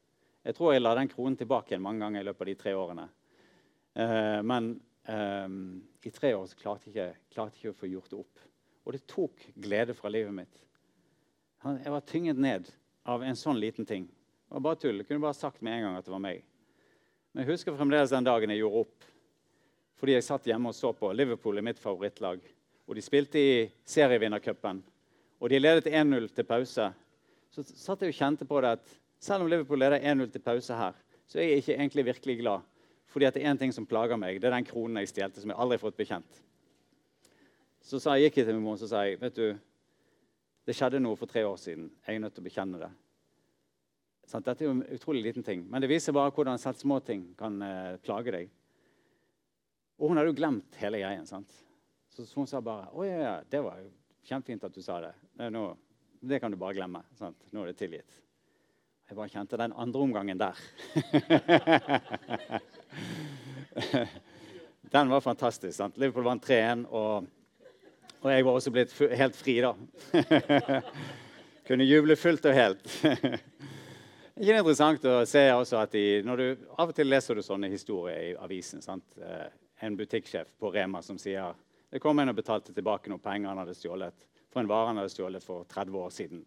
Jeg 0.44 0.56
tror 0.58 0.74
jeg 0.74 0.82
la 0.82 0.90
den 0.98 1.08
kronen 1.08 1.38
tilbake 1.40 1.72
igjen 1.72 1.80
mange 1.80 2.04
ganger 2.04 2.20
i 2.20 2.24
løpet 2.28 2.44
av 2.44 2.48
de 2.50 2.54
tre 2.60 2.72
årene. 2.76 3.04
Eh, 3.96 4.40
men 4.44 4.66
eh, 5.08 5.48
i 6.06 6.12
tre 6.14 6.34
år 6.36 6.46
så 6.50 6.58
klarte 6.58 6.90
jeg 6.90 7.14
ikke, 7.14 7.46
ikke 7.48 7.72
å 7.72 7.78
få 7.78 7.90
gjort 7.90 8.10
det 8.12 8.18
opp. 8.20 8.42
Og 8.84 8.92
det 8.96 9.06
tok 9.08 9.46
glede 9.64 9.96
fra 9.96 10.10
livet 10.12 10.34
mitt. 10.36 10.60
Jeg 11.64 11.92
var 11.94 12.04
tynget 12.04 12.40
ned 12.40 12.68
av 13.08 13.22
en 13.24 13.38
sånn 13.38 13.60
liten 13.60 13.86
ting. 13.88 14.04
Det 14.04 14.56
var 14.58 14.64
bare 14.66 14.80
tull. 14.82 15.00
Jeg 15.00 15.08
kunne 15.08 15.24
bare 15.24 15.38
sagt 15.38 15.62
med 15.64 15.78
en 15.78 15.86
gang 15.86 15.96
at 15.96 16.04
det 16.04 16.12
var 16.12 16.22
meg. 16.24 16.42
Men 17.32 17.44
jeg 17.44 17.54
husker 17.54 17.76
fremdeles 17.78 18.12
den 18.12 18.26
dagen 18.26 18.52
jeg 18.52 18.62
gjorde 18.62 18.84
opp 18.84 19.10
fordi 19.94 20.16
jeg 20.16 20.26
satt 20.26 20.48
hjemme 20.50 20.68
og 20.68 20.76
så 20.76 20.90
på. 20.92 21.08
Liverpool 21.16 21.56
er 21.56 21.64
mitt 21.64 21.78
favorittlag. 21.80 22.42
Og 22.84 22.98
De 22.98 23.00
spilte 23.00 23.40
i 23.40 23.52
serievinnercupen, 23.88 24.82
og 25.40 25.48
de 25.48 25.60
ledet 25.60 25.88
1-0 25.88 26.26
til 26.34 26.44
pause. 26.44 26.90
Så 27.54 27.64
satt 27.64 28.02
jeg 28.04 28.12
og 28.12 28.18
kjente 28.18 28.44
på 28.48 28.60
det 28.60 28.74
at 28.76 28.92
selv 29.22 29.46
om 29.46 29.48
Liverpool 29.48 29.80
leder 29.80 30.02
1-0 30.02 30.28
til 30.34 30.44
pause 30.44 30.76
her, 30.76 30.98
så 31.24 31.40
er 31.40 31.48
jeg 31.48 31.62
ikke 31.62 31.76
egentlig 31.78 32.04
virkelig 32.10 32.36
glad. 32.42 32.66
Fordi 33.12 33.30
det 33.30 33.42
er 33.42 33.52
én 33.52 33.58
ting 33.60 33.72
som 33.72 33.86
plager 33.86 34.18
meg. 34.18 34.40
Det 34.40 34.48
er 34.48 34.56
den 34.56 34.66
kronen 34.66 35.02
jeg 35.02 35.12
stjelte, 35.12 35.42
som 35.42 35.52
jeg 35.52 35.58
aldri 35.60 35.78
har 35.78 35.84
fått 35.84 35.98
bekjent. 35.98 36.40
Så 37.84 38.00
jeg, 38.00 38.26
gikk 38.26 38.40
jeg 38.40 38.48
til 38.48 38.56
min 38.56 38.64
mor 38.64 38.80
og 38.80 38.88
sa 38.88 39.04
jeg, 39.04 39.20
vet 39.20 39.36
du, 39.36 39.58
det 40.64 40.74
skjedde 40.76 41.02
noe 41.04 41.18
for 41.20 41.28
tre 41.28 41.42
år 41.44 41.58
siden. 41.60 41.90
Jeg 42.06 42.16
er 42.16 42.22
nødt 42.24 42.34
til 42.34 42.42
å 42.42 42.48
bekjenne 42.48 42.80
det. 42.80 42.90
Sånn, 44.24 44.44
dette 44.46 44.64
er 44.64 44.70
jo 44.70 44.76
en 44.78 44.86
utrolig 44.96 45.20
liten 45.26 45.44
ting, 45.44 45.66
men 45.68 45.84
det 45.84 45.90
viser 45.90 46.16
bare 46.16 46.32
hvordan 46.32 46.60
selv 46.60 46.80
små 46.80 46.96
ting 47.04 47.26
kan 47.36 47.60
eh, 47.60 47.98
plage 48.00 48.32
deg. 48.32 48.48
Og 50.00 50.08
hun 50.08 50.18
hadde 50.18 50.32
jo 50.32 50.38
glemt 50.38 50.80
hele 50.80 51.02
greien. 51.02 51.28
sant? 51.28 51.52
Så 52.08 52.24
hun 52.34 52.48
sa 52.48 52.62
bare 52.64 52.88
'Å 52.88 53.04
ja, 53.04 53.18
ja, 53.20 53.36
det 53.50 53.60
var 53.62 53.82
kjempefint 54.24 54.64
at 54.64 54.72
du 54.72 54.80
sa. 54.82 55.00
Det, 55.00 55.50
nå, 55.52 55.76
det 56.22 56.40
kan 56.40 56.50
du 56.50 56.56
bare 56.56 56.74
glemme. 56.74 57.04
Sant? 57.18 57.36
Nå 57.52 57.62
er 57.62 57.72
det 57.72 57.78
tilgitt.' 57.78 58.23
Jeg 59.14 59.20
bare 59.20 59.30
kjente 59.30 59.58
den 59.60 59.70
andre 59.78 60.00
omgangen 60.02 60.38
der. 60.40 60.50
den 64.90 65.12
var 65.12 65.20
fantastisk. 65.22 65.76
sant? 65.76 66.00
Liverpool 66.02 66.24
vant 66.26 66.42
3-1, 66.42 66.82
og, 66.90 67.22
og, 68.24 68.26
jeg 68.32 68.44
var 68.48 68.58
også 68.58 68.72
blitt 68.74 68.90
helt 69.14 69.38
fri 69.38 69.54
da. 69.62 69.70
Kunne 71.68 71.86
juble 71.86 72.16
fullt 72.18 72.48
og 72.50 72.58
helt. 72.58 72.82
Det 74.34 74.50
er 74.50 74.58
interessant 74.58 75.06
å 75.06 75.22
se 75.30 75.44
også 75.60 75.78
at 75.84 75.94
de, 75.94 76.26
når 76.26 76.42
du, 76.42 76.66
Av 76.74 76.90
og 76.90 76.94
til 76.98 77.06
leser 77.06 77.38
du 77.38 77.42
sånne 77.46 77.70
historier 77.70 78.32
i 78.32 78.34
avisen. 78.34 78.82
sant? 78.82 79.06
Eh, 79.22 79.46
en 79.86 79.94
butikksjef 79.94 80.58
på 80.58 80.74
Rema 80.74 81.06
som 81.06 81.22
sier 81.22 81.54
det 81.86 82.02
kom 82.02 82.18
en 82.18 82.34
og 82.34 82.40
betalte 82.42 82.74
tilbake 82.74 83.14
noen 83.14 83.22
penger 83.22 83.46
han 83.52 83.62
hadde 83.62 83.78
stjålet 83.78 84.26
for 84.50 84.58
en 84.58 84.74
vare 84.74 84.90
han 84.90 84.98
hadde 85.04 85.14
stjålet 85.14 85.46
for 85.46 85.70
30 85.70 86.02
år 86.02 86.10
siden. 86.18 86.42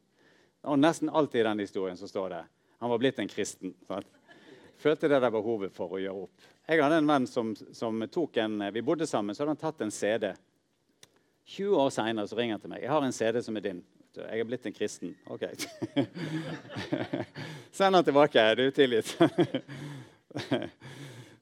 Og 0.67 0.75
Nesten 0.79 1.09
alltid 1.09 1.45
i 1.45 1.47
den 1.47 1.59
historien 1.63 1.95
så 1.95 2.11
står 2.11 2.29
det 2.35 2.43
han 2.79 2.89
var 2.89 3.01
blitt 3.01 3.19
en 3.19 3.27
kristen. 3.31 3.73
Sant? 3.87 4.07
Følte 4.77 5.09
det 5.09 5.19
der 5.21 5.33
behovet 5.33 5.73
for 5.73 5.95
å 5.97 6.01
gjøre 6.01 6.27
opp. 6.27 6.49
Jeg 6.67 6.83
hadde 6.83 6.99
en 7.01 7.09
venn 7.09 7.25
som, 7.29 7.55
som 7.73 8.03
tok 8.11 8.37
en, 8.43 8.59
Vi 8.73 8.83
bodde 8.85 9.07
sammen, 9.07 9.35
så 9.35 9.43
hadde 9.43 9.55
han 9.55 9.61
tatt 9.61 9.81
en 9.81 9.91
CD. 9.91 10.33
20 11.47 11.79
år 11.79 11.89
seinere 11.95 12.35
ringer 12.35 12.57
han 12.57 12.61
til 12.61 12.69
meg. 12.69 12.81
'Jeg 12.83 12.91
har 12.91 13.05
en 13.05 13.15
CD 13.15 13.41
som 13.41 13.55
er 13.57 13.61
din.' 13.61 13.83
'Jeg 14.17 14.39
er 14.39 14.43
blitt 14.43 14.65
en 14.65 14.73
kristen.' 14.73 15.15
OK. 15.31 15.43
Send 17.77 17.95
den 17.95 18.03
tilbake. 18.03 18.55
Du 18.55 18.63
er 18.67 18.71
tilgitt. 18.71 19.07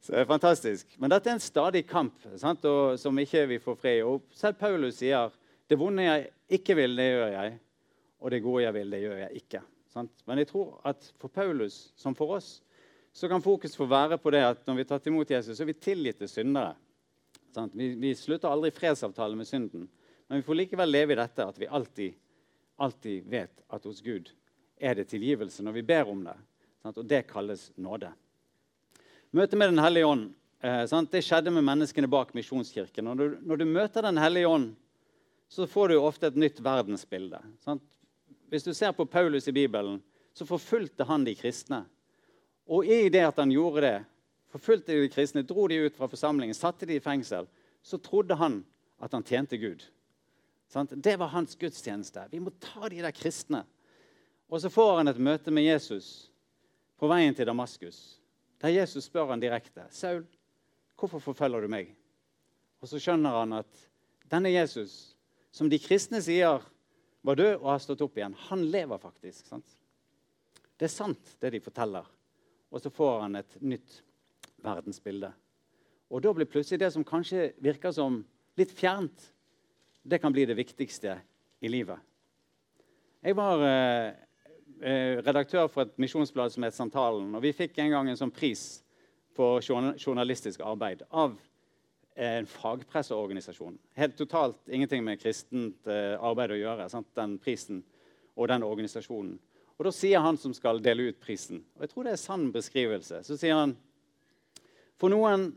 Så 0.06 0.12
det 0.14 0.20
er 0.22 0.26
fantastisk. 0.30 0.88
Men 1.02 1.10
dette 1.10 1.30
er 1.30 1.34
en 1.34 1.42
stadig 1.42 1.88
kamp 1.90 2.14
sant? 2.38 2.66
Og, 2.66 3.00
som 3.00 3.18
ikke 3.18 3.48
vi 3.50 3.58
får 3.60 3.76
fri. 3.82 4.04
Og 4.06 4.22
selv 4.38 4.60
Paulus 4.60 5.00
sier 5.02 5.34
det 5.66 5.80
vonde 5.80 6.06
jeg 6.06 6.28
ikke 6.60 6.76
vil, 6.78 6.94
det 6.96 7.08
gjør 7.10 7.32
jeg. 7.34 7.56
Og 8.22 8.32
det 8.32 8.44
gode 8.44 8.64
jeg 8.64 8.74
vil, 8.74 8.92
det 8.94 9.02
gjør 9.02 9.18
jeg 9.24 9.42
ikke. 9.42 9.62
Sant? 9.96 10.12
Men 10.28 10.42
jeg 10.42 10.50
tror 10.52 10.80
at 10.84 11.08
for 11.22 11.32
Paulus, 11.32 11.94
som 11.96 12.16
for 12.18 12.36
oss, 12.36 12.60
så 13.16 13.30
kan 13.32 13.44
fokus 13.44 13.78
få 13.80 13.88
være 13.88 14.18
på 14.20 14.34
det 14.36 14.42
at 14.44 14.66
når 14.68 14.82
vi 14.82 14.86
tar 14.90 15.06
imot 15.08 15.30
Jesus, 15.32 15.56
så 15.56 15.64
er 15.64 15.72
vi 15.72 15.78
tilgitt 15.80 16.20
til 16.20 16.28
syndere. 16.28 16.74
Vi, 17.72 17.94
vi, 17.96 18.12
slutter 18.20 18.52
aldri 18.52 18.74
fredsavtale 18.76 19.38
med 19.40 19.48
synden. 19.48 19.86
Men 20.28 20.42
vi 20.42 20.44
får 20.44 20.60
likevel 20.60 20.92
leve 20.92 21.16
i 21.16 21.20
dette 21.22 21.46
at 21.48 21.60
vi 21.62 21.70
alltid, 21.72 22.18
alltid 22.84 23.30
vet 23.32 23.64
at 23.72 23.88
hos 23.88 24.02
Gud 24.04 24.34
er 24.76 25.00
det 25.00 25.08
tilgivelse 25.14 25.64
når 25.64 25.78
vi 25.78 25.86
ber 25.88 26.12
om 26.12 26.26
det. 26.28 26.36
Sant? 26.84 27.00
Og 27.00 27.08
det 27.08 27.24
kalles 27.30 27.70
nåde. 27.80 28.12
Møtet 29.32 29.60
med 29.60 29.72
Den 29.72 29.84
hellige 29.86 30.12
ånd 30.12 30.28
eh, 30.60 30.84
det 31.12 31.24
skjedde 31.24 31.56
med 31.56 31.64
menneskene 31.72 32.12
bak 32.12 32.36
Misjonskirken. 32.36 33.08
Når 33.08 33.16
du, 33.16 33.40
når 33.48 33.64
du, 33.64 33.66
møter 33.66 34.02
Den 34.04 34.20
hellige 34.20 34.52
ånd, 34.52 34.74
så 35.48 35.68
får 35.72 35.94
du 35.94 36.02
ofte 36.02 36.28
et 36.28 36.36
nytt 36.36 36.60
verdensbilde. 36.60 37.40
Sant? 37.64 37.95
Hvis 38.50 38.64
du 38.64 38.74
ser 38.74 38.92
på 38.92 39.06
Paulus 39.06 39.48
i 39.48 39.52
Bibelen, 39.56 40.02
så 40.34 40.46
forfulgte 40.46 41.04
han 41.04 41.26
de 41.26 41.36
kristne. 41.36 41.86
Og 42.68 42.86
i 42.86 43.10
det 43.10 43.24
at 43.28 43.40
han 43.40 43.52
gjorde 43.54 43.82
det, 43.86 43.98
forfulgte 44.52 44.96
de 44.96 45.10
kristne, 45.12 45.44
dro 45.44 45.68
de 45.68 45.80
ut 45.86 45.96
fra 45.98 46.10
forsamlingen, 46.12 46.56
satte 46.56 46.86
de 46.86 46.98
i 46.98 47.04
fengsel, 47.04 47.48
så 47.86 47.98
trodde 47.98 48.38
han 48.40 48.64
at 49.04 49.14
han 49.14 49.24
tjente 49.24 49.58
Gud. 49.58 49.84
Det 50.90 51.16
var 51.20 51.28
hans 51.28 51.56
gudstjeneste. 51.56 52.26
Vi 52.32 52.40
må 52.40 52.52
ta 52.60 52.90
de 52.90 53.04
der 53.04 53.16
kristne. 53.16 53.64
Og 54.50 54.62
så 54.62 54.70
får 54.70 54.98
han 54.98 55.08
et 55.08 55.22
møte 55.22 55.54
med 55.54 55.66
Jesus 55.66 56.32
på 57.00 57.08
veien 57.10 57.36
til 57.36 57.48
Damaskus. 57.48 58.20
Der 58.62 58.74
Jesus 58.74 59.08
spør 59.08 59.32
han 59.34 59.40
direkte. 59.40 59.88
'Saul, 59.90 60.26
hvorfor 61.00 61.20
forfølger 61.20 61.62
du 61.62 61.68
meg?' 61.68 61.96
Og 62.82 62.88
så 62.88 63.00
skjønner 63.00 63.40
han 63.40 63.54
at 63.54 63.90
denne 64.32 64.52
Jesus, 64.52 65.16
som 65.52 65.70
de 65.70 65.80
kristne 65.80 66.22
sier 66.22 66.62
var 67.26 67.40
død 67.40 67.54
og 67.56 67.70
har 67.72 67.82
stått 67.84 68.04
opp 68.06 68.18
igjen, 68.20 68.36
han 68.48 68.66
lever 68.72 69.02
faktisk. 69.02 69.48
Sant? 69.50 69.78
Det 70.76 70.88
er 70.88 70.94
sant, 70.94 71.36
det 71.42 71.54
de 71.56 71.64
forteller. 71.64 72.08
Og 72.70 72.84
så 72.84 72.92
får 72.94 73.22
han 73.24 73.40
et 73.40 73.58
nytt 73.64 74.02
verdensbilde. 74.66 75.32
Og 76.14 76.22
da 76.22 76.34
blir 76.36 76.50
plutselig 76.50 76.84
det 76.84 76.92
som 76.94 77.06
kanskje 77.08 77.50
virker 77.64 77.94
som 77.96 78.20
litt 78.60 78.74
fjernt, 78.76 79.32
det 80.06 80.20
kan 80.22 80.34
bli 80.34 80.46
det 80.46 80.58
viktigste 80.58 81.16
i 81.66 81.72
livet. 81.72 81.98
Jeg 83.26 83.34
var 83.40 83.64
eh, 83.66 84.26
Eh, 84.82 85.22
redaktør 85.24 85.70
for 85.72 85.86
et 85.86 85.98
misjonsblad 85.98 86.52
som 86.52 86.64
het 86.64 86.76
Santalen. 86.76 87.30
Og 87.36 87.42
vi 87.42 87.54
fikk 87.56 87.78
en 87.80 87.94
gang 87.94 88.10
en 88.12 88.20
sånn 88.20 88.34
pris 88.34 88.84
for 89.36 89.64
journalistisk 89.64 90.64
arbeid 90.64 91.06
av 91.12 91.38
en 92.16 92.48
fagpresseorganisasjon. 92.48 93.78
Helt 93.94 94.18
totalt 94.18 94.70
ingenting 94.70 95.04
med 95.04 95.20
kristent 95.20 95.88
eh, 95.88 96.16
arbeid 96.16 96.54
å 96.56 96.60
gjøre, 96.60 96.88
sant? 96.90 97.10
den 97.18 97.36
prisen 97.44 97.84
og 98.36 98.48
den 98.52 98.64
organisasjonen. 98.64 99.36
Og 99.76 99.84
Da 99.88 99.92
sier 99.92 100.24
han 100.24 100.38
som 100.40 100.54
skal 100.56 100.80
dele 100.84 101.10
ut 101.10 101.20
prisen, 101.20 101.60
og 101.76 101.84
jeg 101.84 101.92
tror 101.92 102.08
det 102.08 102.14
er 102.16 102.22
sann 102.22 102.48
beskrivelse, 102.54 103.20
så 103.28 103.36
sier 103.40 103.60
han 103.60 103.76
For 104.96 105.12
noen 105.12 105.50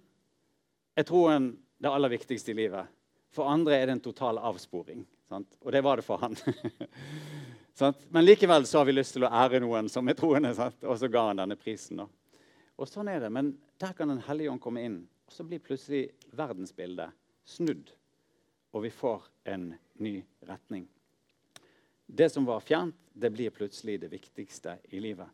er 0.98 1.06
troen 1.06 1.52
det 1.78 1.90
aller 1.90 2.10
viktigste 2.10 2.50
i 2.50 2.58
livet. 2.58 2.90
For 3.30 3.46
andre 3.46 3.76
er 3.76 3.86
det 3.86 3.92
en 3.94 4.06
total 4.08 4.40
avsporing. 4.42 5.04
Sant? 5.28 5.52
Og 5.62 5.70
det 5.70 5.82
var 5.86 6.00
det 6.00 6.06
for 6.06 6.18
han. 6.18 6.34
Men 8.14 8.24
likevel 8.24 8.66
så 8.66 8.80
har 8.80 8.88
vi 8.88 8.96
lyst 8.96 9.14
til 9.14 9.28
å 9.28 9.30
ære 9.30 9.60
noen 9.62 9.86
som 9.92 10.08
er 10.10 10.16
troende, 10.18 10.50
og 10.82 10.98
så 10.98 11.10
ga 11.12 11.28
han 11.28 11.38
denne 11.38 11.54
prisen. 11.60 12.00
Da. 12.02 12.08
Og 12.78 12.90
sånn 12.90 13.10
er 13.12 13.22
det, 13.22 13.30
Men 13.30 13.52
der 13.78 13.94
kan 13.94 14.08
Den 14.08 14.24
hellige 14.26 14.50
ånd 14.50 14.60
komme 14.60 14.82
inn, 14.82 14.98
og 15.26 15.32
så 15.32 15.44
blir 15.46 15.62
plutselig 15.62 16.08
verdensbildet 16.36 17.14
snudd. 17.48 17.90
Og 18.72 18.84
vi 18.84 18.92
får 18.92 19.24
en 19.48 19.72
ny 20.02 20.20
retning. 20.46 20.86
Det 22.06 22.30
som 22.32 22.44
var 22.48 22.60
fjernt, 22.64 22.96
det 23.12 23.30
blir 23.30 23.50
plutselig 23.50 23.98
det 24.00 24.08
viktigste 24.12 24.78
i 24.88 25.00
livet. 25.00 25.28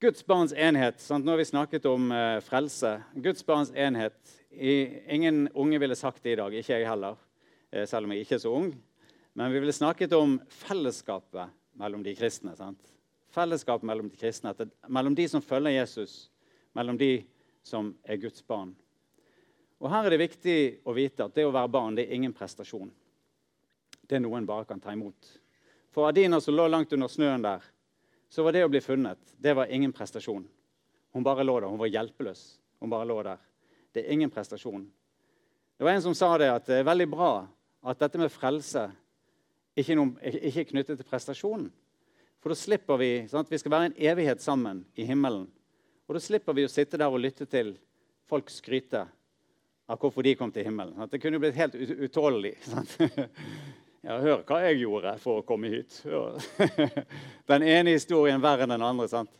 Guds 0.00 0.26
barns 0.26 0.52
enhet. 0.52 1.00
Sant? 1.00 1.24
Nå 1.24 1.34
har 1.34 1.38
vi 1.38 1.44
snakket 1.44 1.84
om 1.86 2.12
eh, 2.12 2.38
frelse. 2.40 2.94
Guds 3.14 3.44
barns 3.46 3.70
enhet. 3.74 4.16
I, 4.50 4.72
ingen 5.12 5.48
unge 5.52 5.78
ville 5.78 5.96
sagt 5.96 6.22
det 6.24 6.32
i 6.32 6.38
dag, 6.40 6.54
ikke 6.56 6.78
jeg 6.78 6.88
heller, 6.88 7.18
eh, 7.70 7.84
selv 7.86 8.08
om 8.08 8.14
jeg 8.14 8.24
ikke 8.24 8.38
er 8.38 8.42
så 8.46 8.54
ung. 8.56 8.70
Men 9.36 9.52
vi 9.52 9.60
ville 9.60 9.76
snakket 9.76 10.16
om 10.16 10.38
fellesskapet 10.48 11.52
mellom 11.76 12.02
de 12.06 12.14
kristne. 12.16 12.56
Sant? 12.56 12.80
Fellesskapet 13.30 13.86
mellom 13.86 14.08
de 14.08 14.16
kristne, 14.16 14.54
det, 14.56 14.70
mellom 14.88 15.14
de 15.14 15.28
som 15.28 15.44
følger 15.44 15.76
Jesus, 15.76 16.30
mellom 16.74 16.96
de 16.98 17.12
som 17.62 17.92
er 18.02 18.18
Guds 18.24 18.42
barn. 18.42 18.72
Og 19.80 19.88
Her 19.88 20.06
er 20.06 20.12
det 20.12 20.20
viktig 20.20 20.56
å 20.84 20.92
vite 20.92 21.24
at 21.24 21.36
det 21.36 21.46
å 21.48 21.54
være 21.54 21.72
barn 21.72 21.96
det 21.96 22.04
er 22.06 22.16
ingen 22.18 22.34
prestasjon. 22.36 22.90
Det 24.04 24.18
er 24.18 24.22
noe 24.24 24.36
en 24.36 24.48
bare 24.48 24.68
kan 24.68 24.80
ta 24.82 24.92
imot. 24.92 25.30
For 25.90 26.08
Adina 26.08 26.40
som 26.40 26.54
lå 26.54 26.66
langt 26.68 26.92
under 26.92 27.08
snøen 27.08 27.42
der, 27.42 27.62
så 28.30 28.44
var 28.44 28.54
det 28.54 28.64
å 28.66 28.70
bli 28.70 28.82
funnet 28.84 29.34
det 29.40 29.54
var 29.56 29.72
ingen 29.72 29.92
prestasjon. 29.96 30.44
Hun 31.10 31.26
bare 31.26 31.46
lå 31.46 31.56
der. 31.58 31.70
Hun 31.72 31.80
var 31.80 31.90
hjelpeløs. 31.90 32.42
Hun 32.78 32.90
bare 32.92 33.08
lå 33.08 33.16
der. 33.26 33.40
Det 33.92 34.04
er 34.04 34.12
ingen 34.12 34.30
prestasjon. 34.30 34.84
Det 35.78 35.86
var 35.86 35.96
En 35.96 36.02
som 36.02 36.14
sa 36.14 36.36
det 36.38 36.50
at 36.52 36.66
det 36.68 36.78
er 36.78 36.86
veldig 36.86 37.08
bra 37.10 37.32
at 37.82 37.98
dette 37.98 38.20
med 38.20 38.30
frelse 38.30 38.84
ikke, 39.78 39.96
noen, 39.96 40.12
ikke 40.20 40.60
er 40.60 40.68
knyttet 40.68 41.00
til 41.00 41.08
prestasjonen. 41.08 41.70
For 42.40 42.52
da 42.52 42.56
slipper 42.56 43.00
vi 43.00 43.10
sant? 43.28 43.50
Vi 43.50 43.58
skal 43.58 43.72
være 43.72 43.88
en 43.90 43.96
evighet 43.96 44.42
sammen 44.44 44.84
i 44.96 45.06
himmelen. 45.08 45.48
Og 46.08 46.16
da 46.16 46.22
slipper 46.22 46.56
vi 46.56 46.66
å 46.66 46.72
sitte 46.72 47.00
der 47.00 47.08
og 47.08 47.20
lytte 47.22 47.46
til 47.48 47.74
folk 48.28 48.52
skryte 48.52 49.06
av 49.90 49.98
hvorfor 49.98 50.22
de 50.22 50.36
kom 50.38 50.52
til 50.54 50.68
himmelen. 50.68 50.94
Sant? 50.94 51.10
Det 51.10 51.18
kunne 51.22 51.40
blitt 51.42 51.58
helt 51.58 51.74
utålelig. 51.74 52.56
Ja, 54.00 54.14
hør 54.16 54.38
hva 54.48 54.62
jeg 54.64 54.78
gjorde 54.80 55.10
for 55.20 55.42
å 55.42 55.44
komme 55.44 55.68
hit. 55.68 55.98
Den 57.50 57.64
ene 57.68 57.92
historien 57.92 58.40
verre 58.40 58.64
enn 58.64 58.72
den 58.72 58.84
andre. 58.86 59.04
sant? 59.12 59.32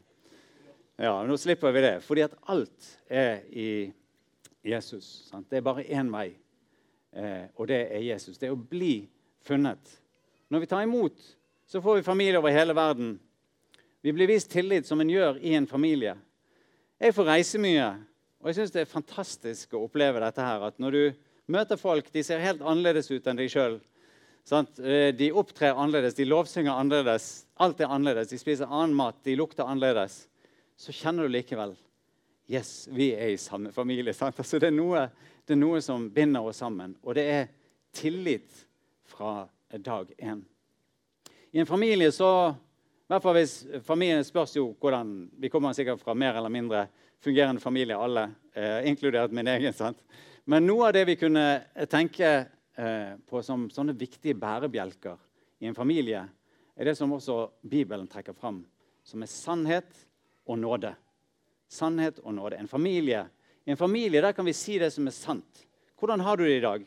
Ja, 1.01 1.15
Nå 1.25 1.39
slipper 1.41 1.73
vi 1.73 1.81
det, 1.81 1.95
fordi 2.05 2.27
at 2.27 2.35
alt 2.53 2.91
er 3.09 3.41
i 3.57 3.71
Jesus. 4.61 5.31
Sant? 5.31 5.47
Det 5.49 5.63
er 5.63 5.65
bare 5.65 5.87
én 5.89 6.11
vei, 6.13 6.27
eh, 7.17 7.47
og 7.57 7.71
det 7.73 7.79
er 7.87 8.05
Jesus. 8.05 8.37
Det 8.37 8.51
er 8.51 8.53
å 8.53 8.61
bli 8.61 9.07
funnet. 9.49 9.97
Når 10.53 10.67
vi 10.67 10.69
tar 10.75 10.85
imot, 10.85 11.25
så 11.65 11.81
får 11.81 12.03
vi 12.03 12.09
familie 12.11 12.45
over 12.45 12.53
hele 12.53 12.77
verden. 12.77 13.15
Vi 14.05 14.13
blir 14.13 14.29
vist 14.29 14.53
tillit 14.53 14.85
som 14.85 15.01
en 15.01 15.09
gjør 15.09 15.41
i 15.41 15.55
en 15.57 15.71
familie. 15.71 16.19
Jeg 17.01 17.17
får 17.17 17.33
reise 17.33 17.65
mye, 17.65 17.89
og 18.41 18.49
jeg 18.49 18.57
syns 18.57 18.73
det 18.73 18.83
er 18.83 18.89
fantastisk 18.89 19.75
å 19.77 19.85
oppleve 19.85 20.23
dette 20.23 20.45
her. 20.45 20.63
At 20.71 20.79
når 20.81 20.97
du 20.97 21.03
møter 21.53 21.77
folk, 21.81 22.09
de 22.13 22.23
ser 22.25 22.41
helt 22.41 22.63
annerledes 22.65 23.11
ut 23.13 23.27
enn 23.29 23.41
deg 23.41 23.53
sjøl. 23.53 23.77
Eh, 24.51 25.11
de 25.15 25.29
opptrer 25.37 25.77
annerledes, 25.77 26.17
de 26.17 26.25
lovsynger 26.25 26.73
annerledes. 26.73 27.29
Alt 27.61 27.83
er 27.85 27.93
annerledes. 27.93 28.33
De 28.33 28.41
spiser 28.41 28.71
annen 28.71 28.97
mat, 28.97 29.19
de 29.29 29.37
lukter 29.37 29.69
annerledes. 29.69 30.25
Så 30.81 30.97
kjenner 30.97 31.29
du 31.29 31.37
likevel 31.37 31.77
Yes, 32.51 32.89
vi 32.91 33.13
er 33.15 33.29
i 33.31 33.37
samme 33.39 33.71
familie. 33.73 34.15
Altså, 34.27 34.59
det, 34.59 34.73
er 34.73 34.75
noe, 34.75 35.05
det, 35.47 35.55
er 35.55 35.61
noe, 35.61 35.79
som 35.85 36.09
binder 36.11 36.43
oss 36.43 36.59
sammen, 36.65 36.97
og 37.05 37.15
det 37.15 37.27
er 37.31 37.45
tillit 37.95 38.65
fra 39.07 39.45
dag 39.71 40.11
én. 40.19 40.41
I 41.53 41.61
en 41.63 41.69
familie 41.69 42.11
så 42.15 42.51
i 42.51 43.13
hvert 43.13 43.23
fall 43.23 43.35
hvis 43.35 43.55
Familien 43.83 44.23
spørs 44.23 44.53
jo 44.55 44.69
hvordan 44.79 45.09
Vi 45.43 45.49
kommer 45.51 45.75
sikkert 45.75 45.99
fra 45.99 46.15
mer 46.15 46.37
eller 46.39 46.51
mindre 46.51 46.85
fungerende 47.23 47.61
familie, 47.61 47.97
alle, 47.97 48.31
eh, 48.55 48.89
inkludert 48.89 49.33
min 49.33 49.49
egen. 49.49 49.73
sant? 49.73 49.99
Men 50.45 50.67
noe 50.67 50.89
av 50.89 50.93
det 50.93 51.05
vi 51.07 51.17
kunne 51.17 51.65
tenke 51.87 52.49
Eh, 52.81 53.17
på 53.29 53.43
som 53.45 53.67
sånne 53.69 53.93
viktige 53.99 54.39
bærebjelker 54.41 55.19
i 55.61 55.69
en 55.69 55.77
familie, 55.77 56.23
er 56.77 56.89
det 56.89 56.95
som 56.97 57.11
også 57.13 57.51
Bibelen 57.67 58.07
trekker 58.09 58.33
fram, 58.33 58.63
som 59.05 59.21
er 59.21 59.29
sannhet 59.29 59.99
og 60.49 60.57
nåde. 60.63 60.95
Sannhet 61.69 62.23
og 62.23 62.33
nåde. 62.39 62.57
En 62.57 62.71
familie, 62.71 63.27
I 63.67 63.75
en 63.75 63.77
familie 63.77 64.23
der 64.23 64.33
kan 64.33 64.47
vi 64.47 64.55
si 64.57 64.79
det 64.79 64.89
som 64.93 65.07
er 65.07 65.13
sant. 65.13 65.67
Hvordan 66.01 66.21
har 66.25 66.37
du 66.37 66.45
det 66.45 66.57
i 66.57 66.65
dag? 66.65 66.87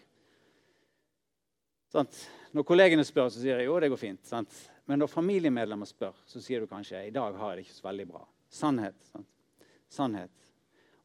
Sant? 1.93 2.29
Når 2.51 2.65
kollegene 2.65 3.05
spør, 3.05 3.29
så 3.29 3.39
sier 3.39 3.61
jeg 3.61 3.69
jo 3.69 3.77
det 3.79 3.91
går 3.93 4.01
fint. 4.01 4.25
Sant? 4.25 4.49
Men 4.89 4.99
når 4.99 5.13
familiemedlemmer 5.13 5.85
spør, 5.85 6.17
så 6.25 6.41
sier 6.41 6.63
du 6.63 6.67
kanskje 6.67 7.05
i 7.05 7.13
dag 7.13 7.37
har 7.37 7.53
jeg 7.53 7.61
det 7.61 7.67
ikke 7.67 7.77
så 7.77 7.87
veldig 7.91 8.07
bra. 8.09 8.25
Sannhet. 8.49 8.97
Sant? 9.11 9.29
Sannhet. 9.93 10.51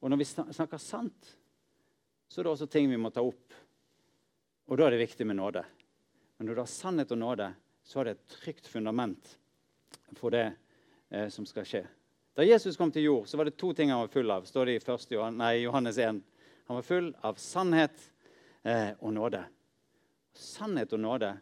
Og 0.00 0.10
når 0.10 0.20
vi 0.20 0.28
snakker 0.28 0.80
sant, 0.80 1.34
så 2.28 2.40
er 2.40 2.46
det 2.46 2.52
også 2.52 2.68
ting 2.70 2.88
vi 2.90 3.00
må 3.00 3.10
ta 3.12 3.24
opp 3.24 3.56
og 4.68 4.76
da 4.76 4.86
er 4.86 4.94
det 4.94 5.04
viktig 5.06 5.26
med 5.26 5.38
nåde. 5.38 5.64
Men 6.36 6.46
når 6.46 6.54
du 6.54 6.60
har 6.60 6.70
sannhet 6.70 7.12
og 7.12 7.18
nåde, 7.18 7.48
så 7.82 8.00
er 8.00 8.08
det 8.08 8.16
et 8.16 8.32
trygt 8.34 8.66
fundament 8.68 9.30
for 10.18 10.32
det 10.34 10.44
eh, 11.08 11.28
som 11.32 11.46
skal 11.48 11.64
skje. 11.66 11.82
Da 12.36 12.44
Jesus 12.44 12.76
kom 12.76 12.92
til 12.92 13.08
jord, 13.08 13.26
så 13.26 13.40
var 13.40 13.48
det 13.48 13.56
to 13.58 13.72
ting 13.74 13.90
han 13.90 14.04
var 14.04 14.12
full 14.12 14.30
av. 14.30 14.44
står 14.44 14.68
det 14.68 14.76
i 14.76 14.82
1. 14.84 15.16
Johannes 15.62 15.98
1. 15.98 16.20
Han 16.68 16.76
var 16.76 16.84
full 16.84 17.08
av 17.24 17.40
sannhet 17.40 17.96
eh, 18.62 18.92
og 19.00 19.14
nåde. 19.16 19.40
Sannhet 20.36 20.92
og 20.92 21.00
nåde, 21.00 21.32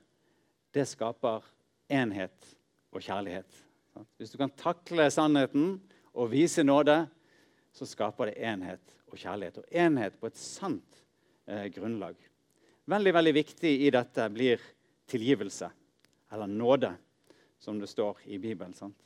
det 0.73 0.87
skaper 0.87 1.45
enhet 1.91 2.55
og 2.95 3.03
kjærlighet. 3.03 3.63
Hvis 4.17 4.31
du 4.31 4.39
kan 4.39 4.55
takle 4.55 5.11
sannheten 5.11 5.81
og 6.15 6.31
vise 6.31 6.63
nåde, 6.63 7.09
så 7.77 7.87
skaper 7.89 8.31
det 8.31 8.39
enhet 8.41 8.95
og 9.11 9.19
kjærlighet. 9.21 9.61
Og 9.61 9.77
enhet 9.85 10.17
på 10.21 10.31
et 10.31 10.41
sant 10.41 11.03
eh, 11.47 11.67
grunnlag. 11.75 12.17
Veldig 12.89 13.13
veldig 13.17 13.35
viktig 13.37 13.73
i 13.85 13.91
dette 13.93 14.29
blir 14.33 14.63
tilgivelse, 15.11 15.69
eller 16.33 16.51
nåde, 16.51 16.93
som 17.59 17.79
det 17.81 17.91
står 17.91 18.23
i 18.25 18.39
Bibelen. 18.39 18.75
sant? 18.75 18.97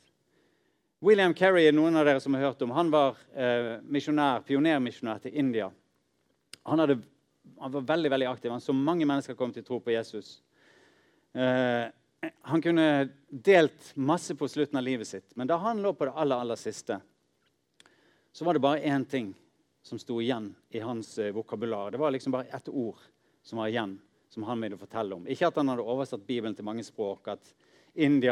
William 1.00 1.34
Kerry 1.34 1.64
er 1.64 1.72
noen 1.72 1.96
av 1.96 2.04
dere 2.04 2.20
som 2.20 2.34
har 2.36 2.50
hørt 2.50 2.62
om. 2.62 2.74
Han 2.76 2.90
var 2.92 3.16
eh, 3.32 3.78
misjonær, 3.88 4.42
pionermisjonær 4.44 5.22
til 5.24 5.38
India. 5.40 5.70
Han, 6.68 6.82
hadde, 6.82 6.98
han, 7.56 7.72
var 7.72 7.86
veldig 7.88 8.10
veldig 8.12 8.28
aktiv. 8.28 8.52
Han 8.52 8.60
så 8.60 8.76
mange 8.76 9.08
mennesker 9.08 9.38
komme 9.38 9.56
til 9.56 9.64
tro 9.64 9.80
på 9.80 9.94
Jesus. 9.94 10.42
Eh, 11.32 11.88
han 12.52 12.62
kunne 12.62 13.08
delt 13.30 13.94
masse 13.96 14.36
på 14.36 14.48
slutten 14.48 14.76
av 14.76 14.84
livet 14.84 15.08
sitt, 15.08 15.30
men 15.40 15.48
da 15.48 15.56
han 15.62 15.80
lå 15.80 15.94
på 15.96 16.04
det 16.04 16.12
aller, 16.20 16.42
aller 16.44 16.60
siste, 16.60 17.00
så 18.32 18.44
var 18.44 18.54
det 18.54 18.60
bare 18.60 18.80
én 18.80 19.04
ting 19.04 19.34
som 19.82 19.98
sto 19.98 20.20
igjen 20.20 20.54
i 20.68 20.80
hans 20.84 21.18
eh, 21.18 21.32
vokabular. 21.32 21.90
Det 21.90 21.98
var 21.98 22.10
liksom 22.10 22.32
bare 22.32 22.44
ett 22.44 22.68
ord 22.68 22.98
som 23.42 23.58
var 23.58 23.68
igjen, 23.68 23.98
som 24.28 24.42
han 24.42 24.60
ville 24.60 24.78
fortelle 24.78 25.14
om. 25.14 25.26
Ikke 25.26 25.48
at 25.48 25.56
han 25.56 25.68
hadde 25.72 25.82
oversatt 25.82 26.26
Bibelen 26.26 26.54
til 26.54 26.64
mange 26.64 26.84
språk, 26.84 27.28
at 27.32 27.54
India 27.94 28.28